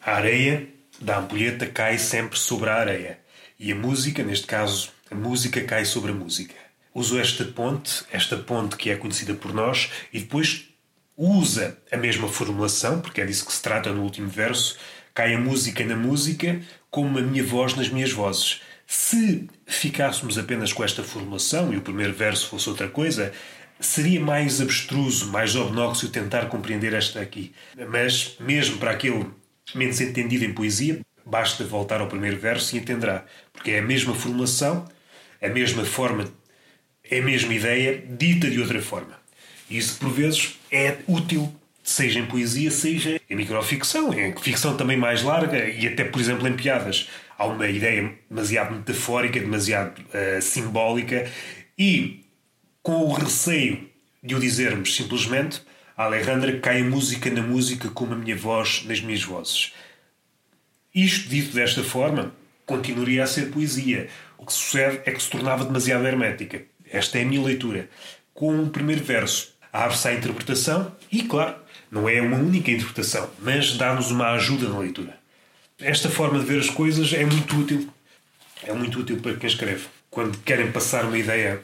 A 0.00 0.14
areia 0.14 0.68
da 1.00 1.18
ampulheta 1.18 1.66
cai 1.66 1.98
sempre 1.98 2.38
sobre 2.38 2.70
a 2.70 2.74
areia. 2.74 3.20
E 3.58 3.72
a 3.72 3.74
música, 3.74 4.22
neste 4.22 4.46
caso, 4.46 4.90
a 5.10 5.14
música 5.14 5.62
cai 5.62 5.84
sobre 5.84 6.12
a 6.12 6.14
música. 6.14 6.54
Uso 6.94 7.18
esta 7.18 7.44
ponte, 7.44 8.04
esta 8.12 8.36
ponte 8.36 8.76
que 8.76 8.90
é 8.90 8.96
conhecida 8.96 9.34
por 9.34 9.52
nós, 9.52 9.90
e 10.12 10.20
depois 10.20 10.68
usa 11.16 11.78
a 11.90 11.96
mesma 11.96 12.28
formulação, 12.28 13.00
porque 13.00 13.20
é 13.20 13.26
disso 13.26 13.46
que 13.46 13.52
se 13.52 13.62
trata 13.62 13.92
no 13.92 14.02
último 14.02 14.28
verso, 14.28 14.78
cai 15.14 15.34
a 15.34 15.38
música 15.38 15.84
na 15.84 15.96
música, 15.96 16.60
como 16.90 17.18
a 17.18 17.22
minha 17.22 17.44
voz 17.44 17.74
nas 17.74 17.88
minhas 17.88 18.12
vozes. 18.12 18.60
Se 18.86 19.48
ficássemos 19.66 20.36
apenas 20.36 20.72
com 20.72 20.84
esta 20.84 21.02
formulação 21.02 21.72
e 21.72 21.76
o 21.76 21.82
primeiro 21.82 22.12
verso 22.12 22.48
fosse 22.48 22.68
outra 22.68 22.88
coisa, 22.88 23.32
seria 23.80 24.20
mais 24.20 24.60
abstruso, 24.60 25.30
mais 25.30 25.56
obnóxio 25.56 26.08
tentar 26.08 26.46
compreender 26.46 26.92
esta 26.92 27.20
aqui. 27.20 27.52
Mas, 27.88 28.36
mesmo 28.38 28.78
para 28.78 28.90
aquele 28.90 29.26
menos 29.74 30.00
entendido 30.00 30.44
em 30.44 30.52
poesia, 30.52 31.00
basta 31.24 31.64
voltar 31.64 32.00
ao 32.00 32.08
primeiro 32.08 32.38
verso 32.38 32.74
e 32.74 32.78
entenderá. 32.78 33.24
Porque 33.52 33.72
é 33.72 33.78
a 33.78 33.82
mesma 33.82 34.14
formulação, 34.14 34.86
a 35.40 35.48
mesma 35.48 35.84
forma, 35.84 36.28
é 37.10 37.18
a 37.18 37.22
mesma 37.22 37.54
ideia, 37.54 38.04
dita 38.08 38.50
de 38.50 38.60
outra 38.60 38.80
forma. 38.82 39.20
Isso, 39.70 39.98
por 39.98 40.10
vezes, 40.10 40.58
é 40.70 40.98
útil 41.06 41.52
seja 41.82 42.20
em 42.20 42.26
poesia, 42.26 42.70
seja 42.70 43.20
em 43.28 43.36
microficção, 43.36 44.12
em 44.12 44.34
ficção 44.36 44.76
também 44.76 44.96
mais 44.96 45.22
larga 45.22 45.68
e 45.68 45.86
até, 45.86 46.04
por 46.04 46.20
exemplo, 46.20 46.46
em 46.46 46.54
piadas. 46.54 47.08
Há 47.36 47.46
uma 47.46 47.66
ideia 47.66 48.14
demasiado 48.30 48.74
metafórica, 48.74 49.40
demasiado 49.40 49.98
uh, 50.00 50.40
simbólica 50.40 51.28
e 51.76 52.24
com 52.82 53.04
o 53.04 53.12
receio 53.12 53.88
de 54.22 54.34
o 54.34 54.40
dizermos 54.40 54.94
simplesmente, 54.94 55.62
a 55.96 56.04
Alejandra 56.04 56.58
cai 56.60 56.80
a 56.80 56.84
música 56.84 57.30
na 57.30 57.42
música 57.42 57.88
como 57.88 58.12
a 58.12 58.16
minha 58.16 58.36
voz 58.36 58.84
nas 58.86 59.00
minhas 59.00 59.22
vozes. 59.24 59.72
Isto 60.94 61.28
dito 61.28 61.54
desta 61.54 61.82
forma, 61.82 62.32
continuaria 62.66 63.24
a 63.24 63.26
ser 63.26 63.50
poesia. 63.50 64.08
O 64.38 64.46
que 64.46 64.52
sucede 64.52 65.00
é 65.04 65.10
que 65.10 65.22
se 65.22 65.30
tornava 65.30 65.64
demasiado 65.64 66.06
hermética. 66.06 66.62
Esta 66.88 67.18
é 67.18 67.22
a 67.22 67.24
minha 67.24 67.42
leitura. 67.42 67.88
Com 68.34 68.62
o 68.62 68.70
primeiro 68.70 69.02
verso, 69.02 69.54
abre-se 69.72 70.08
à 70.08 70.14
interpretação 70.14 70.94
e, 71.10 71.22
claro, 71.22 71.56
não 71.92 72.08
é 72.08 72.22
uma 72.22 72.38
única 72.38 72.70
interpretação, 72.70 73.28
mas 73.38 73.76
dá-nos 73.76 74.10
uma 74.10 74.30
ajuda 74.30 74.66
na 74.66 74.78
leitura. 74.78 75.14
Esta 75.78 76.08
forma 76.08 76.38
de 76.38 76.46
ver 76.46 76.58
as 76.58 76.70
coisas 76.70 77.12
é 77.12 77.22
muito 77.22 77.54
útil. 77.54 77.86
É 78.66 78.72
muito 78.72 79.00
útil 79.00 79.20
para 79.20 79.34
quem 79.34 79.46
escreve. 79.46 79.84
Quando 80.10 80.38
querem 80.38 80.72
passar 80.72 81.04
uma 81.04 81.18
ideia 81.18 81.60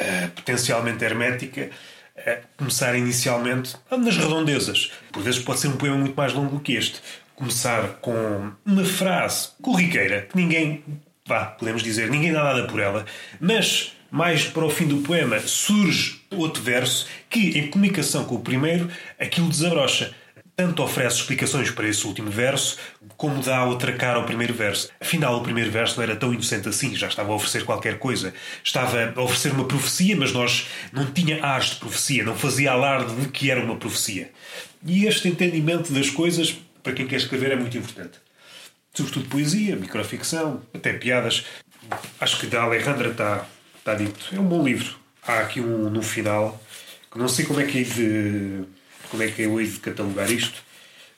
uh, 0.00 0.30
potencialmente 0.30 1.04
hermética, 1.04 1.68
uh, 2.16 2.46
começar 2.56 2.96
inicialmente 2.96 3.76
nas 3.90 4.16
redondezas. 4.16 4.92
Por 5.12 5.22
vezes 5.22 5.40
pode 5.40 5.60
ser 5.60 5.68
um 5.68 5.76
poema 5.76 5.98
muito 5.98 6.16
mais 6.16 6.32
longo 6.32 6.56
do 6.56 6.60
que 6.60 6.72
este. 6.72 7.02
Começar 7.34 7.98
com 8.00 8.52
uma 8.64 8.84
frase 8.84 9.48
corriqueira, 9.60 10.22
que 10.22 10.36
ninguém, 10.36 10.82
vá, 11.26 11.44
podemos 11.44 11.82
dizer, 11.82 12.08
ninguém 12.08 12.32
dá 12.32 12.42
nada 12.42 12.66
por 12.66 12.80
ela, 12.80 13.04
mas 13.38 13.92
mais 14.10 14.46
para 14.46 14.64
o 14.64 14.70
fim 14.70 14.86
do 14.86 14.98
poema 14.98 15.38
surge 15.40 16.22
outro 16.30 16.62
verso 16.62 17.06
que, 17.28 17.58
em 17.58 17.68
comunicação 17.68 18.24
com 18.24 18.36
o 18.36 18.40
primeiro, 18.40 18.88
aquilo 19.18 19.48
desabrocha. 19.48 20.14
Tanto 20.54 20.82
oferece 20.82 21.16
explicações 21.16 21.70
para 21.70 21.86
esse 21.86 22.06
último 22.06 22.30
verso, 22.30 22.78
como 23.18 23.42
dá 23.42 23.64
outra 23.64 23.92
cara 23.92 24.18
ao 24.18 24.24
primeiro 24.24 24.54
verso. 24.54 24.88
Afinal, 24.98 25.36
o 25.36 25.42
primeiro 25.42 25.70
verso 25.70 25.96
não 25.96 26.02
era 26.02 26.16
tão 26.16 26.32
inocente 26.32 26.66
assim, 26.66 26.96
já 26.96 27.08
estava 27.08 27.30
a 27.30 27.34
oferecer 27.34 27.64
qualquer 27.64 27.98
coisa. 27.98 28.32
Estava 28.64 29.12
a 29.14 29.20
oferecer 29.20 29.52
uma 29.52 29.66
profecia, 29.66 30.16
mas 30.16 30.32
nós 30.32 30.66
não 30.92 31.04
tinha 31.12 31.44
ars 31.44 31.70
de 31.70 31.76
profecia, 31.76 32.24
não 32.24 32.34
fazia 32.34 32.72
alarde 32.72 33.14
de 33.16 33.28
que 33.28 33.50
era 33.50 33.62
uma 33.62 33.76
profecia. 33.76 34.30
E 34.86 35.04
este 35.04 35.28
entendimento 35.28 35.92
das 35.92 36.08
coisas, 36.08 36.56
para 36.82 36.94
quem 36.94 37.06
quer 37.06 37.16
escrever, 37.16 37.52
é 37.52 37.56
muito 37.56 37.76
importante. 37.76 38.18
Sobretudo 38.94 39.28
poesia, 39.28 39.76
microficção, 39.76 40.62
até 40.72 40.94
piadas. 40.94 41.44
Acho 42.18 42.40
que 42.40 42.46
da 42.46 42.62
Alejandra 42.62 43.10
está 43.10 43.46
está 43.86 43.94
dito. 43.94 44.34
É 44.34 44.40
um 44.40 44.44
bom 44.44 44.64
livro. 44.64 44.96
Há 45.22 45.38
aqui 45.38 45.60
um 45.60 45.88
no 45.88 46.02
final 46.02 46.60
não 47.16 47.28
sei 47.28 47.44
como 47.44 47.60
é 47.60 47.66
que 47.66 47.84
de 47.84 48.64
como 49.10 49.22
é 49.22 49.28
que 49.28 49.42
eu 49.42 49.60
hei 49.60 49.66
de 49.66 49.78
catalogar 49.78 50.30
isto, 50.30 50.62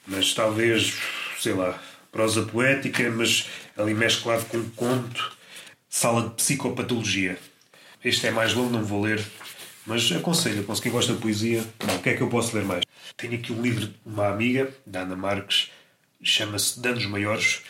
mas 0.07 0.33
talvez, 0.35 0.95
sei 1.40 1.55
lá, 1.55 1.83
prosa 2.12 2.43
poética, 2.43 3.11
mas 3.11 3.49
ali 3.76 3.95
mesclado 3.95 4.45
com 4.47 4.62
conto, 4.71 5.37
sala 5.88 6.28
de 6.28 6.35
psicopatologia. 6.35 7.38
Este 8.05 8.28
é 8.28 8.31
mais 8.31 8.55
longo, 8.55 8.71
não 8.71 8.85
vou 8.85 9.02
ler, 9.02 9.25
mas 9.87 10.11
aconselho, 10.12 10.64
para 10.64 10.76
quem 10.76 10.93
gosta 10.93 11.14
de 11.14 11.19
poesia, 11.21 11.64
o 11.83 11.99
que 12.00 12.11
é 12.11 12.17
que 12.17 12.21
eu 12.21 12.28
posso 12.28 12.55
ler 12.55 12.64
mais? 12.64 12.85
Tenho 13.17 13.35
aqui 13.35 13.52
um 13.52 13.62
livro 13.62 13.87
de 13.88 13.95
uma 14.05 14.28
amiga, 14.28 14.73
da 14.87 15.00
Ana 15.00 15.17
Marques, 15.17 15.71
chama-se 16.23 16.81
Danos 16.81 17.07
Maiores. 17.07 17.62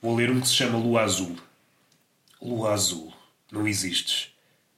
Vou 0.00 0.16
ler 0.16 0.30
um 0.30 0.40
que 0.40 0.48
se 0.48 0.54
chama 0.54 0.78
Lua 0.78 1.02
Azul. 1.02 1.36
Lua 2.40 2.72
Azul, 2.72 3.12
não 3.52 3.68
existes. 3.68 4.29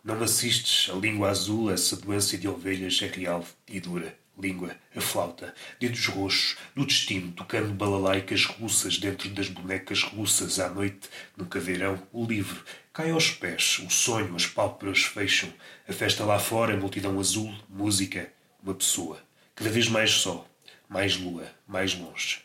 Não 0.04 0.21
assistes 0.21 0.90
a 0.90 0.97
língua 0.97 1.30
azul, 1.30 1.71
essa 1.71 1.94
doença 1.94 2.37
de 2.37 2.49
ovelhas 2.49 2.99
é 3.02 3.06
real 3.06 3.47
e 3.68 3.78
dura. 3.78 4.18
Língua, 4.37 4.75
a 4.97 5.00
flauta, 5.00 5.54
dedos 5.78 6.06
roxos, 6.06 6.56
no 6.75 6.85
destino, 6.85 7.30
tocando 7.30 7.73
balalaicas 7.73 8.44
russas 8.47 8.99
dentro 8.99 9.28
das 9.30 9.47
bonecas 9.49 10.02
russas 10.02 10.59
à 10.59 10.68
noite, 10.68 11.09
no 11.37 11.47
caveirão, 11.47 12.02
o 12.12 12.25
livro. 12.25 12.64
Cai 12.92 13.12
aos 13.12 13.30
pés, 13.30 13.78
o 13.87 13.90
sonho, 13.90 14.35
as 14.35 14.44
pálpebras 14.44 15.04
fecham. 15.04 15.52
A 15.88 15.92
festa 15.92 16.25
lá 16.25 16.40
fora, 16.40 16.76
multidão 16.76 17.21
azul, 17.21 17.54
música, 17.68 18.28
uma 18.61 18.75
pessoa. 18.75 19.23
Cada 19.54 19.71
vez 19.71 19.88
mais 19.88 20.11
só, 20.11 20.44
mais 20.88 21.16
lua, 21.16 21.47
mais 21.68 21.94
longe. 21.94 22.40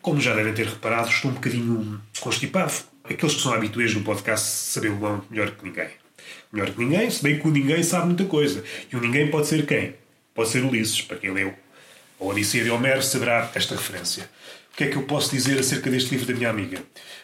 Como 0.00 0.20
já 0.20 0.32
devem 0.32 0.54
ter 0.54 0.66
reparado, 0.66 1.08
estou 1.08 1.32
um 1.32 1.34
bocadinho 1.34 2.00
constipado 2.20 2.72
aqueles 3.14 3.34
que 3.34 3.42
são 3.42 3.52
habituês 3.52 3.94
no 3.94 4.02
podcast 4.02 4.46
sabem 4.46 4.90
o 4.90 5.24
melhor 5.30 5.50
que 5.52 5.64
ninguém. 5.64 5.88
Melhor 6.52 6.70
que 6.70 6.78
ninguém, 6.78 7.10
se 7.10 7.22
bem 7.22 7.38
que 7.38 7.46
o 7.46 7.50
ninguém 7.50 7.82
sabe 7.82 8.06
muita 8.06 8.24
coisa. 8.24 8.64
E 8.90 8.96
o 8.96 9.00
ninguém 9.00 9.30
pode 9.30 9.46
ser 9.46 9.66
quem? 9.66 9.94
Pode 10.34 10.48
ser 10.50 10.64
Ulisses, 10.64 11.02
para 11.02 11.18
quem 11.18 11.30
leu. 11.30 11.54
A 12.20 12.24
Odisseia 12.24 12.64
de 12.64 12.70
Homero 12.70 13.02
saberá 13.02 13.50
esta 13.54 13.74
referência. 13.74 14.28
O 14.72 14.76
que 14.76 14.84
é 14.84 14.86
que 14.88 14.96
eu 14.96 15.02
posso 15.02 15.30
dizer 15.30 15.58
acerca 15.58 15.90
deste 15.90 16.10
livro 16.10 16.26
da 16.26 16.34
minha 16.34 16.50
amiga? 16.50 16.82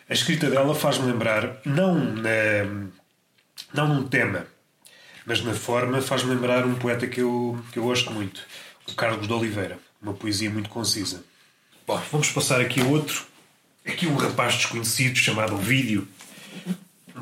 A 0.08 0.12
escrita 0.12 0.50
dela 0.50 0.74
faz-me 0.74 1.06
lembrar, 1.06 1.60
não, 1.64 1.94
na, 1.94 2.90
não 3.72 3.88
num 3.88 4.08
tema, 4.08 4.46
mas 5.24 5.42
na 5.42 5.54
forma, 5.54 6.00
faz-me 6.00 6.34
lembrar 6.34 6.66
um 6.66 6.74
poeta 6.74 7.06
que 7.06 7.20
eu, 7.20 7.58
que 7.72 7.78
eu 7.78 7.84
gosto 7.84 8.10
muito, 8.10 8.42
o 8.88 8.94
Carlos 8.94 9.26
de 9.26 9.32
Oliveira. 9.32 9.78
Uma 10.02 10.12
poesia 10.12 10.50
muito 10.50 10.68
concisa. 10.68 11.24
Bom, 11.86 12.02
vamos 12.10 12.30
passar 12.30 12.60
aqui 12.60 12.80
a 12.80 12.84
outro 12.84 13.33
aqui 13.84 14.06
um 14.06 14.16
rapaz 14.16 14.54
desconhecido 14.54 15.16
chamado 15.16 15.56
Vídeo, 15.56 16.08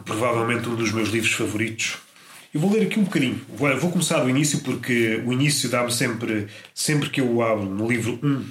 provavelmente 0.04 0.68
um 0.68 0.76
dos 0.76 0.92
meus 0.92 1.08
livros 1.08 1.32
favoritos. 1.32 1.98
Eu 2.54 2.60
vou 2.60 2.72
ler 2.72 2.86
aqui 2.86 2.98
um 2.98 3.04
bocadinho. 3.04 3.40
Vou, 3.48 3.76
vou 3.78 3.90
começar 3.90 4.20
do 4.20 4.30
início 4.30 4.60
porque 4.60 5.22
o 5.24 5.32
início 5.32 5.68
dá-me 5.68 5.92
sempre, 5.92 6.48
sempre 6.74 7.10
que 7.10 7.20
eu 7.20 7.42
abro 7.42 7.64
no 7.64 7.90
livro 7.90 8.18
1, 8.22 8.46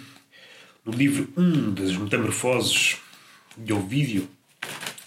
no 0.86 0.92
livro 0.92 1.30
1 1.38 1.74
das 1.74 1.96
Metamorfoses 1.96 2.98
de 3.58 3.72
Ovídio, 3.72 4.28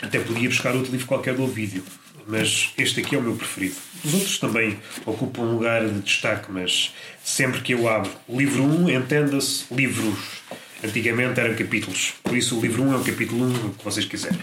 até 0.01 0.19
podia 0.19 0.49
buscar 0.49 0.75
outro 0.75 0.93
livro 0.93 1.07
qualquer 1.07 1.35
do 1.35 1.45
Ovídio, 1.45 1.83
mas 2.27 2.73
este 2.79 3.01
aqui 3.01 3.17
é 3.17 3.19
o 3.19 3.23
meu 3.23 3.37
preferido. 3.37 3.75
Os 4.05 4.15
outros 4.15 4.39
também 4.39 4.79
ocupam 5.05 5.43
um 5.43 5.55
lugar 5.55 5.87
de 5.87 6.01
destaque, 6.01 6.51
mas 6.51 6.95
sempre 7.23 7.61
que 7.61 7.75
eu 7.75 7.89
abro 7.89 8.11
o 8.29 8.39
livro 8.39 8.63
1, 8.63 8.91
entenda-se, 8.91 9.65
livros 9.75 10.43
Antigamente 10.83 11.41
eram 11.41 11.55
capítulos, 11.55 12.15
por 12.23 12.37
isso 12.37 12.59
o 12.59 12.61
livro 12.61 12.83
1 12.83 12.93
é 12.93 12.97
o 12.97 13.05
capítulo 13.05 13.45
1, 13.45 13.67
o 13.67 13.75
que 13.75 13.85
vocês 13.85 14.05
quiserem. 14.05 14.41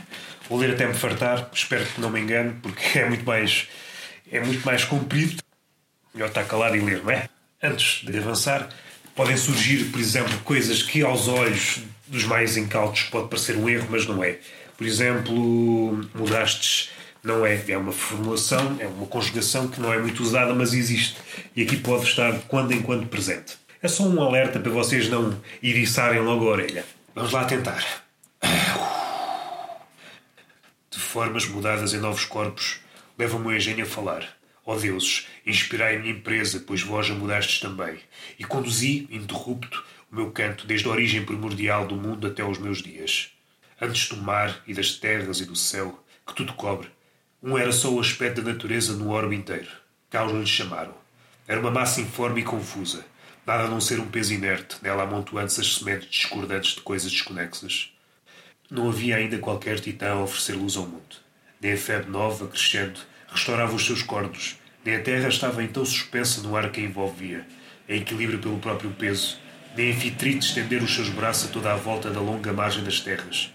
Vou 0.49 0.59
ler 0.59 0.71
até 0.71 0.87
me 0.87 0.93
fartar, 0.93 1.49
espero 1.53 1.85
que 1.85 2.01
não 2.01 2.09
me 2.09 2.19
engane, 2.19 2.53
porque 2.61 2.99
é 2.99 3.07
muito 3.07 3.25
mais, 3.25 3.67
é 4.31 4.39
muito 4.39 4.65
mais 4.65 4.83
comprido. 4.83 5.41
Melhor 6.13 6.27
estar 6.27 6.43
calado 6.45 6.75
e 6.75 6.79
ler, 6.79 7.03
não 7.03 7.11
é? 7.11 7.29
Antes 7.61 8.03
de 8.03 8.17
avançar, 8.17 8.69
podem 9.15 9.37
surgir, 9.37 9.85
por 9.85 9.99
exemplo, 9.99 10.37
coisas 10.39 10.81
que 10.83 11.03
aos 11.03 11.27
olhos 11.27 11.81
dos 12.07 12.25
mais 12.25 12.57
incautos 12.57 13.03
pode 13.03 13.29
parecer 13.29 13.55
um 13.55 13.69
erro, 13.69 13.87
mas 13.89 14.05
não 14.05 14.23
é. 14.23 14.39
Por 14.77 14.85
exemplo, 14.85 16.09
mudastes 16.13 16.89
não 17.23 17.45
é. 17.45 17.63
É 17.67 17.77
uma 17.77 17.91
formulação, 17.91 18.77
é 18.79 18.87
uma 18.87 19.05
conjugação 19.05 19.67
que 19.67 19.79
não 19.79 19.93
é 19.93 19.99
muito 19.99 20.21
usada, 20.23 20.53
mas 20.53 20.73
existe. 20.73 21.15
E 21.55 21.61
aqui 21.61 21.77
pode 21.77 22.05
estar 22.05 22.33
quando 22.47 22.73
em 22.73 22.81
quando 22.81 23.07
presente. 23.07 23.60
É 23.83 23.87
só 23.87 24.03
um 24.03 24.21
alerta 24.21 24.59
para 24.59 24.71
vocês 24.71 25.09
não 25.09 25.41
iriçarem 25.59 26.19
logo 26.19 26.47
a 26.47 26.51
orelha. 26.51 26.85
Vamos 27.15 27.31
lá 27.31 27.45
tentar. 27.45 27.83
De 30.91 30.99
formas 30.99 31.47
mudadas 31.47 31.91
em 31.91 31.97
novos 31.97 32.25
corpos, 32.25 32.79
leva-me 33.17 33.47
o 33.47 33.55
engenho 33.55 33.83
a 33.83 33.87
falar. 33.87 34.37
Ó 34.63 34.75
oh 34.75 34.79
deuses, 34.79 35.27
inspirai 35.47 35.95
a 35.95 35.99
minha 35.99 36.13
empresa, 36.13 36.63
pois 36.65 36.83
vós 36.83 37.09
a 37.09 37.15
mudastes 37.15 37.59
também. 37.59 37.97
E 38.37 38.43
conduzi, 38.43 39.07
interrupto, 39.09 39.83
o 40.11 40.15
meu 40.15 40.29
canto 40.29 40.67
desde 40.67 40.87
a 40.87 40.91
origem 40.91 41.25
primordial 41.25 41.87
do 41.87 41.95
mundo 41.95 42.27
até 42.27 42.43
aos 42.43 42.59
meus 42.59 42.83
dias. 42.83 43.31
antes 43.81 44.07
do 44.09 44.17
mar 44.17 44.61
e 44.67 44.75
das 44.75 44.91
terras 44.91 45.39
e 45.39 45.45
do 45.45 45.55
céu, 45.55 46.03
que 46.27 46.35
tudo 46.35 46.53
cobre. 46.53 46.87
Um 47.41 47.57
era 47.57 47.71
só 47.71 47.91
o 47.91 47.99
aspecto 47.99 48.43
da 48.43 48.53
natureza 48.53 48.93
no 48.93 49.09
orbe 49.09 49.35
inteiro. 49.35 49.69
Caos 50.11 50.31
lhe 50.31 50.45
chamaram. 50.45 50.93
Era 51.47 51.59
uma 51.59 51.71
massa 51.71 51.99
informe 51.99 52.41
e 52.41 52.43
confusa, 52.43 53.03
nada 53.45 53.63
a 53.63 53.67
não 53.67 53.81
ser 53.81 53.99
um 53.99 54.07
peso 54.07 54.33
inerte, 54.33 54.77
nela 54.81 55.03
amontoando-se 55.03 55.61
as 55.61 55.75
sementes 55.75 56.09
discordantes 56.09 56.75
de 56.75 56.81
coisas 56.81 57.11
desconexas. 57.11 57.91
Não 58.69 58.89
havia 58.89 59.17
ainda 59.17 59.37
qualquer 59.37 59.79
titã 59.79 60.11
a 60.11 60.23
oferecer 60.23 60.53
luz 60.53 60.77
ao 60.77 60.87
mundo. 60.87 61.15
Nem 61.59 61.73
a 61.73 61.77
febre 61.77 62.09
nova, 62.09 62.47
crescendo, 62.47 62.99
restaurava 63.27 63.75
os 63.75 63.85
seus 63.85 64.01
cordos, 64.01 64.57
nem 64.83 64.95
a 64.95 65.01
terra 65.01 65.27
estava 65.27 65.63
então 65.63 65.85
suspensa 65.85 66.41
no 66.41 66.55
ar 66.55 66.71
que 66.71 66.81
a 66.81 66.83
envolvia, 66.83 67.45
em 67.87 68.01
equilíbrio 68.01 68.39
pelo 68.39 68.59
próprio 68.59 68.91
peso, 68.91 69.37
nem 69.75 69.91
Anfitrite 69.91 70.45
estender 70.45 70.81
os 70.81 70.93
seus 70.93 71.09
braços 71.09 71.49
a 71.49 71.53
toda 71.53 71.71
a 71.71 71.75
volta 71.75 72.09
da 72.09 72.19
longa 72.19 72.51
margem 72.51 72.83
das 72.83 72.99
terras. 72.99 73.53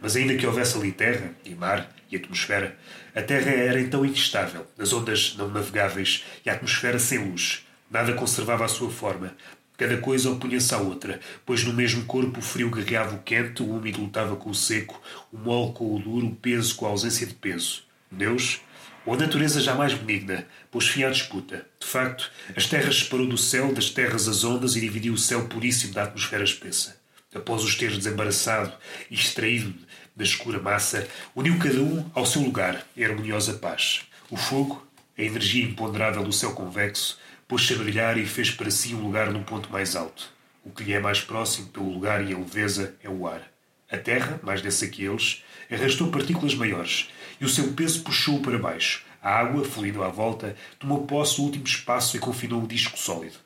Mas 0.00 0.16
ainda 0.16 0.34
que 0.36 0.46
houvesse 0.46 0.76
ali 0.76 0.92
terra, 0.92 1.32
e 1.44 1.54
mar, 1.54 1.90
e 2.10 2.16
atmosfera, 2.16 2.76
a 3.14 3.22
terra 3.22 3.50
era 3.50 3.80
então 3.80 4.04
instável, 4.04 4.66
as 4.78 4.92
ondas 4.92 5.34
não 5.36 5.48
navegáveis 5.48 6.24
e 6.44 6.50
a 6.50 6.52
atmosfera 6.52 6.98
sem 6.98 7.18
luz. 7.18 7.65
Nada 7.90 8.12
conservava 8.14 8.64
a 8.64 8.68
sua 8.68 8.90
forma. 8.90 9.36
Cada 9.76 9.98
coisa 9.98 10.30
opunha-se 10.30 10.74
à 10.74 10.78
outra, 10.78 11.20
pois 11.44 11.62
no 11.62 11.72
mesmo 11.72 12.04
corpo 12.04 12.40
o 12.40 12.42
frio 12.42 12.70
guerreava 12.70 13.14
o 13.14 13.22
quente, 13.22 13.62
o 13.62 13.70
úmido 13.70 14.00
lutava 14.00 14.34
com 14.34 14.48
o 14.48 14.54
seco, 14.54 15.00
o 15.30 15.36
mole 15.36 15.72
com 15.72 15.94
o 15.94 15.98
duro, 15.98 16.26
o 16.26 16.34
peso 16.34 16.74
com 16.76 16.86
a 16.86 16.88
ausência 16.88 17.26
de 17.26 17.34
peso. 17.34 17.82
Deus, 18.10 18.60
ou 19.04 19.14
a 19.14 19.16
natureza 19.18 19.60
jamais 19.60 19.92
benigna, 19.92 20.46
pôs 20.70 20.88
fim 20.88 21.04
à 21.04 21.10
disputa. 21.10 21.66
De 21.78 21.86
facto, 21.86 22.30
as 22.56 22.66
terras 22.66 23.00
separou 23.00 23.26
do 23.26 23.36
céu, 23.36 23.72
das 23.72 23.90
terras 23.90 24.26
as 24.26 24.44
ondas 24.44 24.76
e 24.76 24.80
dividiu 24.80 25.12
o 25.12 25.18
céu 25.18 25.46
puríssimo 25.46 25.92
da 25.92 26.04
atmosfera 26.04 26.42
espessa. 26.42 26.96
Após 27.34 27.62
os 27.62 27.74
ter 27.74 27.90
desembaraçado 27.94 28.72
e 29.10 29.14
extraído 29.14 29.74
da 30.16 30.24
escura 30.24 30.58
massa, 30.58 31.06
uniu 31.34 31.58
cada 31.58 31.80
um 31.80 32.10
ao 32.14 32.24
seu 32.24 32.40
lugar, 32.40 32.82
em 32.96 33.04
harmoniosa 33.04 33.54
paz. 33.54 34.06
O 34.30 34.36
fogo, 34.36 34.86
a 35.18 35.22
energia 35.22 35.64
imponderável 35.64 36.24
do 36.24 36.32
céu 36.32 36.52
convexo, 36.52 37.18
pôs-se 37.48 37.72
a 37.74 37.76
brilhar 37.76 38.18
e 38.18 38.26
fez 38.26 38.50
para 38.50 38.70
si 38.70 38.94
um 38.94 39.02
lugar 39.02 39.30
no 39.30 39.44
ponto 39.44 39.70
mais 39.70 39.94
alto. 39.94 40.32
O 40.64 40.70
que 40.70 40.82
lhe 40.82 40.92
é 40.92 41.00
mais 41.00 41.20
próximo 41.20 41.68
pelo 41.68 41.92
lugar 41.92 42.24
e 42.24 42.34
a 42.34 42.38
leveza 42.38 42.96
é 43.02 43.08
o 43.08 43.26
ar. 43.26 43.42
A 43.90 43.96
terra, 43.96 44.40
mais 44.42 44.60
densa 44.60 44.88
que 44.88 45.04
eles, 45.04 45.44
arrastou 45.70 46.10
partículas 46.10 46.54
maiores 46.54 47.08
e 47.40 47.44
o 47.44 47.48
seu 47.48 47.72
peso 47.72 48.02
puxou-o 48.02 48.42
para 48.42 48.58
baixo. 48.58 49.04
A 49.22 49.30
água, 49.30 49.64
fluindo 49.64 50.02
à 50.02 50.08
volta, 50.08 50.56
tomou 50.78 51.06
posse 51.06 51.36
do 51.36 51.42
último 51.42 51.64
espaço 51.64 52.16
e 52.16 52.20
confinou 52.20 52.62
o 52.62 52.66
disco 52.66 52.98
sólido. 52.98 53.36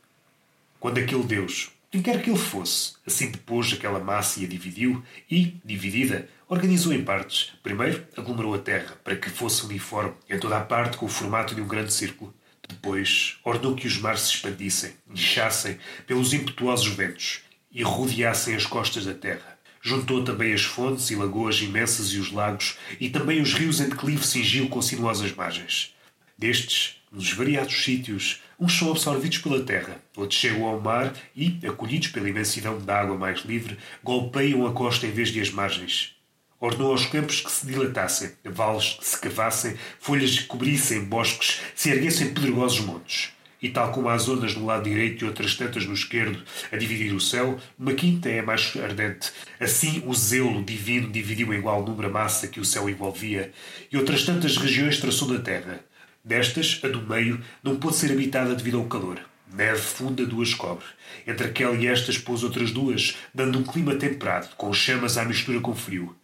Quando 0.79 0.99
aquele 0.99 1.25
Deus, 1.25 1.71
quem 1.91 2.01
quer 2.01 2.23
que 2.23 2.31
ele 2.31 2.39
fosse, 2.39 2.95
assim 3.07 3.31
depôs 3.31 3.73
aquela 3.73 3.99
massa 3.99 4.41
e 4.41 4.45
a 4.45 4.49
dividiu, 4.49 5.03
e, 5.31 5.61
dividida, 5.65 6.29
organizou 6.49 6.93
em 6.93 7.05
partes. 7.05 7.53
Primeiro, 7.63 8.07
aglomerou 8.17 8.55
a 8.55 8.59
terra, 8.59 8.97
para 9.03 9.17
que 9.17 9.29
fosse 9.29 9.67
uniforme 9.67 10.15
em 10.29 10.39
toda 10.39 10.57
a 10.57 10.61
parte 10.61 10.97
com 10.97 11.07
o 11.07 11.09
formato 11.09 11.55
de 11.55 11.61
um 11.61 11.67
grande 11.67 11.93
círculo. 11.93 12.33
Depois, 12.71 13.37
ordenou 13.45 13.75
que 13.75 13.89
os 13.89 13.99
mares 13.99 14.21
se 14.21 14.35
expandissem, 14.35 14.93
inchassem 15.13 15.77
pelos 16.07 16.33
impetuosos 16.33 16.87
ventos 16.87 17.41
e 17.73 17.83
rodeassem 17.83 18.55
as 18.55 18.65
costas 18.65 19.05
da 19.05 19.13
terra. 19.13 19.59
Juntou 19.83 20.23
também 20.23 20.53
as 20.53 20.63
fontes 20.63 21.11
e 21.11 21.17
lagoas 21.17 21.61
imensas 21.61 22.13
e 22.13 22.19
os 22.19 22.31
lagos, 22.31 22.79
e 23.01 23.11
também 23.11 23.41
os 23.41 23.55
rios 23.55 23.81
em 23.81 23.89
declive 23.89 24.25
cingiu 24.25 24.69
com 24.69 24.81
sinuosas 24.81 25.33
margens. 25.33 25.95
Destes, 26.39 26.97
nos 27.11 27.33
variados 27.33 27.83
sítios, 27.83 28.41
uns 28.59 28.79
são 28.79 28.91
absorvidos 28.91 29.39
pela 29.39 29.65
terra, 29.65 30.01
outros 30.17 30.39
chegam 30.39 30.65
ao 30.65 30.81
mar 30.81 31.13
e, 31.35 31.59
acolhidos 31.67 32.09
pela 32.09 32.29
imensidão 32.29 32.79
da 32.79 33.01
água 33.01 33.19
mais 33.19 33.41
livre, 33.41 33.77
golpeiam 34.03 34.65
a 34.67 34.73
costa 34.73 35.07
em 35.07 35.11
vez 35.11 35.31
de 35.31 35.41
as 35.41 35.51
margens. 35.51 36.15
Ordenou 36.61 36.93
aos 36.93 37.07
campos 37.07 37.41
que 37.41 37.51
se 37.51 37.67
dilatassem, 37.67 38.33
vales 38.45 38.93
que 38.93 39.07
se 39.07 39.19
cavassem, 39.19 39.77
folhas 39.99 40.39
que 40.39 40.45
cobrissem 40.45 41.03
bosques, 41.03 41.63
se 41.75 41.89
erguessem 41.89 42.35
pedregosos 42.35 42.81
montes. 42.81 43.31
E 43.63 43.71
tal 43.71 43.93
como 43.93 44.11
há 44.11 44.19
zonas 44.19 44.55
no 44.55 44.67
lado 44.67 44.85
direito 44.85 45.25
e 45.25 45.29
outras 45.29 45.55
tantas 45.55 45.87
no 45.87 45.95
esquerdo 45.95 46.43
a 46.71 46.77
dividir 46.77 47.15
o 47.15 47.21
céu, 47.21 47.59
uma 47.79 47.95
quinta 47.95 48.29
é 48.29 48.43
mais 48.43 48.75
ardente. 48.77 49.33
Assim 49.59 50.03
o 50.05 50.15
zelo 50.15 50.63
divino 50.63 51.11
dividiu 51.11 51.53
em 51.55 51.59
igual 51.59 51.83
número 51.83 52.09
a 52.09 52.13
massa 52.13 52.47
que 52.47 52.61
o 52.61 52.65
céu 52.65 52.91
envolvia, 52.91 53.53
e 53.91 53.97
outras 53.97 54.25
tantas 54.25 54.59
regiões 54.59 55.01
traçou 55.01 55.29
da 55.29 55.39
terra. 55.39 55.81
Destas, 56.23 56.79
a 56.85 56.89
do 56.89 57.01
meio 57.01 57.43
não 57.63 57.77
pôde 57.77 57.97
ser 57.97 58.13
habitada 58.13 58.55
devido 58.55 58.79
ao 58.79 58.85
calor. 58.85 59.19
Neve 59.53 59.81
funda 59.81 60.25
duas 60.25 60.55
cobre. 60.55 60.85
Entre 61.27 61.47
aquela 61.47 61.75
e 61.75 61.87
estas 61.87 62.19
pôs 62.19 62.45
outras 62.45 62.71
duas, 62.71 63.17
dando 63.35 63.59
um 63.59 63.65
clima 63.65 63.97
temperado, 63.97 64.55
com 64.57 64.73
chamas 64.73 65.19
à 65.19 65.25
mistura 65.25 65.59
com 65.61 65.75
frio. 65.75 66.15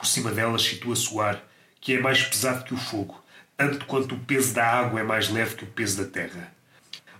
Por 0.00 0.06
cima 0.06 0.32
delas 0.32 0.62
situa-se 0.62 1.12
o 1.12 1.20
ar, 1.20 1.46
que 1.78 1.92
é 1.92 2.00
mais 2.00 2.22
pesado 2.22 2.64
que 2.64 2.72
o 2.72 2.78
fogo, 2.78 3.22
tanto 3.54 3.84
quanto 3.84 4.14
o 4.14 4.18
peso 4.18 4.54
da 4.54 4.66
água 4.66 4.98
é 4.98 5.02
mais 5.02 5.28
leve 5.28 5.56
que 5.56 5.64
o 5.64 5.68
peso 5.68 6.02
da 6.02 6.10
terra 6.10 6.54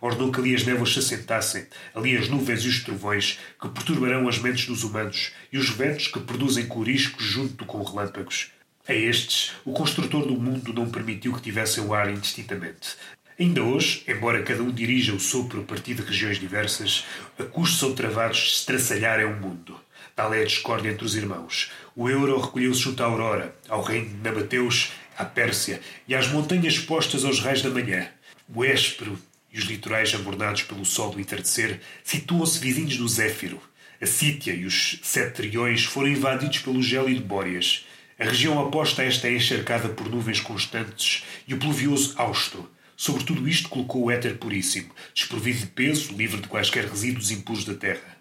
ordenou 0.00 0.32
que 0.32 0.40
ali 0.40 0.54
as 0.54 0.64
névoas 0.64 0.92
se 0.92 0.98
assentassem, 0.98 1.66
ali 1.94 2.16
as 2.16 2.28
nuvens 2.28 2.64
e 2.64 2.68
os 2.68 2.82
trovões 2.82 3.38
que 3.60 3.68
perturbarão 3.68 4.28
as 4.28 4.38
mentes 4.38 4.66
dos 4.66 4.82
humanos 4.82 5.32
e 5.52 5.58
os 5.58 5.68
ventos 5.68 6.08
que 6.08 6.20
produzem 6.20 6.66
coriscos 6.66 7.22
junto 7.22 7.64
com 7.66 7.82
relâmpagos. 7.82 8.50
A 8.88 8.94
estes, 8.94 9.52
o 9.64 9.72
construtor 9.72 10.26
do 10.26 10.40
mundo 10.40 10.72
não 10.72 10.90
permitiu 10.90 11.34
que 11.34 11.42
tivessem 11.42 11.84
o 11.84 11.92
ar 11.92 12.10
indistintamente. 12.10 12.96
Ainda 13.38 13.62
hoje, 13.62 14.02
embora 14.08 14.42
cada 14.42 14.62
um 14.62 14.70
dirija 14.70 15.14
o 15.14 15.20
sopro 15.20 15.60
a 15.60 15.64
partir 15.64 15.94
de 15.94 16.02
regiões 16.02 16.38
diversas, 16.38 17.04
a 17.38 17.66
são 17.66 17.94
travados 17.94 18.38
de 18.38 18.48
estraçalhar 18.48 19.20
é 19.20 19.24
o 19.24 19.38
mundo. 19.38 19.78
Tal 20.16 20.34
é 20.34 20.42
a 20.42 20.44
discórdia 20.44 20.90
entre 20.90 21.04
os 21.04 21.14
irmãos. 21.14 21.70
O 21.96 22.08
euro 22.08 22.40
recolheu-se 22.40 22.80
junto 22.80 23.02
à 23.02 23.06
aurora, 23.06 23.54
ao 23.68 23.82
reino 23.82 24.08
de 24.08 24.16
Nabateus, 24.16 24.92
à 25.18 25.24
Pérsia 25.24 25.80
e 26.06 26.14
às 26.14 26.28
montanhas 26.28 26.78
postas 26.78 27.24
aos 27.24 27.40
raios 27.40 27.62
da 27.62 27.70
manhã. 27.70 28.08
O 28.54 28.64
éspero 28.64 29.18
e 29.52 29.58
os 29.58 29.64
litorais 29.64 30.14
ambornados 30.14 30.62
pelo 30.62 30.84
sol 30.84 31.10
do 31.10 31.20
entardecer 31.20 31.80
situam-se 32.04 32.58
vizinhos 32.58 32.96
do 32.96 33.08
Zéfiro. 33.08 33.60
A 34.00 34.06
Sítia 34.06 34.52
e 34.52 34.64
os 34.64 35.00
Sete 35.02 35.42
Triões 35.42 35.84
foram 35.84 36.08
invadidos 36.08 36.58
pelo 36.58 36.82
gélido 36.82 37.22
Bóreas. 37.22 37.84
A 38.18 38.24
região 38.24 38.56
oposta 38.58 39.02
a 39.02 39.04
esta 39.04 39.28
é 39.28 39.34
encharcada 39.34 39.88
por 39.88 40.08
nuvens 40.08 40.40
constantes 40.40 41.24
e 41.46 41.54
o 41.54 41.58
pluvioso 41.58 42.14
Austo. 42.16 42.68
Sobre 42.96 43.24
tudo 43.24 43.48
isto 43.48 43.68
colocou 43.68 44.04
o 44.04 44.10
éter 44.10 44.36
puríssimo, 44.36 44.90
desprovido 45.14 45.60
de 45.60 45.66
peso, 45.66 46.12
livre 46.14 46.40
de 46.40 46.48
quaisquer 46.48 46.84
resíduos 46.84 47.30
impuros 47.30 47.64
da 47.64 47.74
terra. 47.74 48.19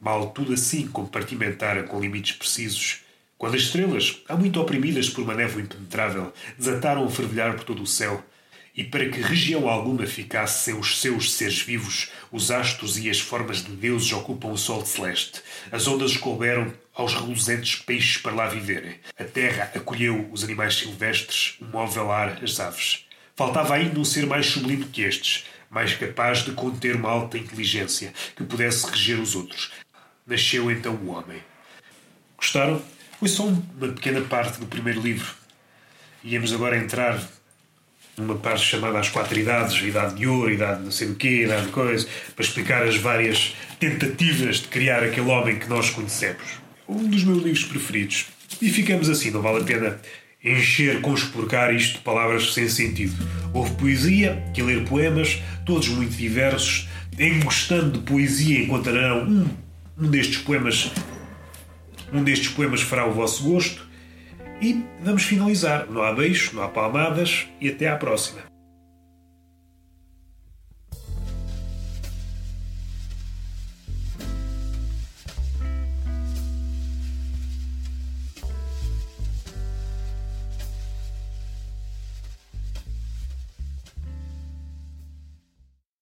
Mal 0.00 0.30
tudo 0.30 0.52
assim 0.52 0.86
compartimentara 0.86 1.82
com 1.84 2.00
limites 2.00 2.36
precisos, 2.36 3.00
quando 3.38 3.54
as 3.54 3.62
estrelas, 3.62 4.22
há 4.28 4.34
muito 4.34 4.58
oprimidas 4.58 5.10
por 5.10 5.22
uma 5.22 5.34
névoa 5.34 5.60
impenetrável, 5.60 6.32
desataram 6.58 7.04
a 7.04 7.10
fervilhar 7.10 7.54
por 7.54 7.64
todo 7.64 7.82
o 7.82 7.86
céu, 7.86 8.24
e 8.74 8.84
para 8.84 9.08
que 9.08 9.20
região 9.20 9.68
alguma 9.68 10.06
ficasse 10.06 10.64
sem 10.64 10.74
os 10.74 11.00
seus 11.00 11.32
seres 11.32 11.60
vivos, 11.60 12.10
os 12.30 12.50
astros 12.50 12.98
e 12.98 13.08
as 13.10 13.20
formas 13.20 13.62
de 13.62 13.72
deuses 13.72 14.12
ocupam 14.12 14.48
o 14.48 14.56
sol 14.56 14.84
celeste. 14.84 15.42
As 15.70 15.86
ondas 15.86 16.16
couberam 16.16 16.72
aos 16.94 17.14
reluzentes 17.14 17.76
peixes 17.76 18.18
para 18.18 18.34
lá 18.34 18.48
viverem. 18.48 18.94
A 19.18 19.24
terra 19.24 19.70
acolheu 19.74 20.28
os 20.32 20.42
animais 20.44 20.74
silvestres, 20.74 21.56
o 21.60 21.64
móvel 21.66 22.10
ar, 22.10 22.42
as 22.42 22.58
aves. 22.60 23.06
Faltava 23.34 23.74
ainda 23.74 24.00
um 24.00 24.04
ser 24.04 24.26
mais 24.26 24.46
sublime 24.46 24.84
que 24.86 25.02
estes, 25.02 25.44
mais 25.70 25.94
capaz 25.94 26.42
de 26.42 26.52
conter 26.52 26.96
uma 26.96 27.10
alta 27.10 27.36
inteligência, 27.36 28.12
que 28.34 28.44
pudesse 28.44 28.86
reger 28.90 29.20
os 29.20 29.34
outros. 29.34 29.70
Nasceu 30.26 30.70
então 30.70 30.94
o 30.94 31.10
homem. 31.10 31.40
Gostaram? 32.36 32.82
Foi 33.18 33.28
só 33.28 33.44
uma 33.44 33.88
pequena 33.92 34.20
parte 34.22 34.58
do 34.58 34.66
primeiro 34.66 35.00
livro. 35.00 35.32
Íamos 36.24 36.52
agora 36.52 36.76
entrar 36.76 37.22
numa 38.16 38.34
parte 38.34 38.64
chamada 38.64 38.98
As 38.98 39.08
Quatro 39.08 39.38
Idades, 39.38 39.80
Idade 39.82 40.16
de 40.16 40.26
Ouro, 40.26 40.50
Idade 40.50 40.78
de 40.78 40.84
não 40.84 40.90
sei 40.90 41.10
o 41.10 41.14
quê, 41.14 41.44
Idade 41.44 41.66
de 41.66 41.72
coisa, 41.72 42.08
para 42.34 42.44
explicar 42.44 42.82
as 42.82 42.96
várias 42.96 43.54
tentativas 43.78 44.56
de 44.56 44.68
criar 44.68 45.02
aquele 45.02 45.30
homem 45.30 45.58
que 45.58 45.68
nós 45.68 45.90
conhecemos. 45.90 46.42
Um 46.88 47.08
dos 47.08 47.22
meus 47.24 47.42
livros 47.42 47.64
preferidos. 47.64 48.26
E 48.60 48.70
ficamos 48.70 49.08
assim, 49.08 49.30
não 49.30 49.42
vale 49.42 49.62
a 49.62 49.64
pena 49.64 50.00
encher, 50.42 51.00
conspurcar 51.00 51.74
isto 51.74 51.94
de 51.94 52.00
palavras 52.00 52.54
sem 52.54 52.68
sentido. 52.68 53.14
Houve 53.52 53.74
poesia, 53.74 54.42
que 54.54 54.62
ler 54.62 54.84
poemas, 54.84 55.40
todos 55.64 55.88
muito 55.88 56.16
diversos. 56.16 56.88
Em 57.18 57.40
gostando 57.40 57.98
de 57.98 58.04
poesia, 58.04 58.60
encontrarão 58.60 59.24
um, 59.24 59.48
um 59.98 60.08
destes 60.08 60.38
poemas. 60.38 60.92
Um 62.12 62.22
destes 62.22 62.48
poemas 62.48 62.82
fará 62.82 63.06
o 63.06 63.12
vosso 63.12 63.44
gosto. 63.44 63.86
E 64.60 64.84
vamos 65.02 65.24
finalizar. 65.24 65.86
Não 65.90 66.02
há 66.02 66.12
beijos, 66.12 66.52
não 66.52 66.62
há 66.62 66.68
palmadas 66.68 67.46
e 67.60 67.68
até 67.68 67.88
à 67.88 67.96
próxima. 67.96 68.55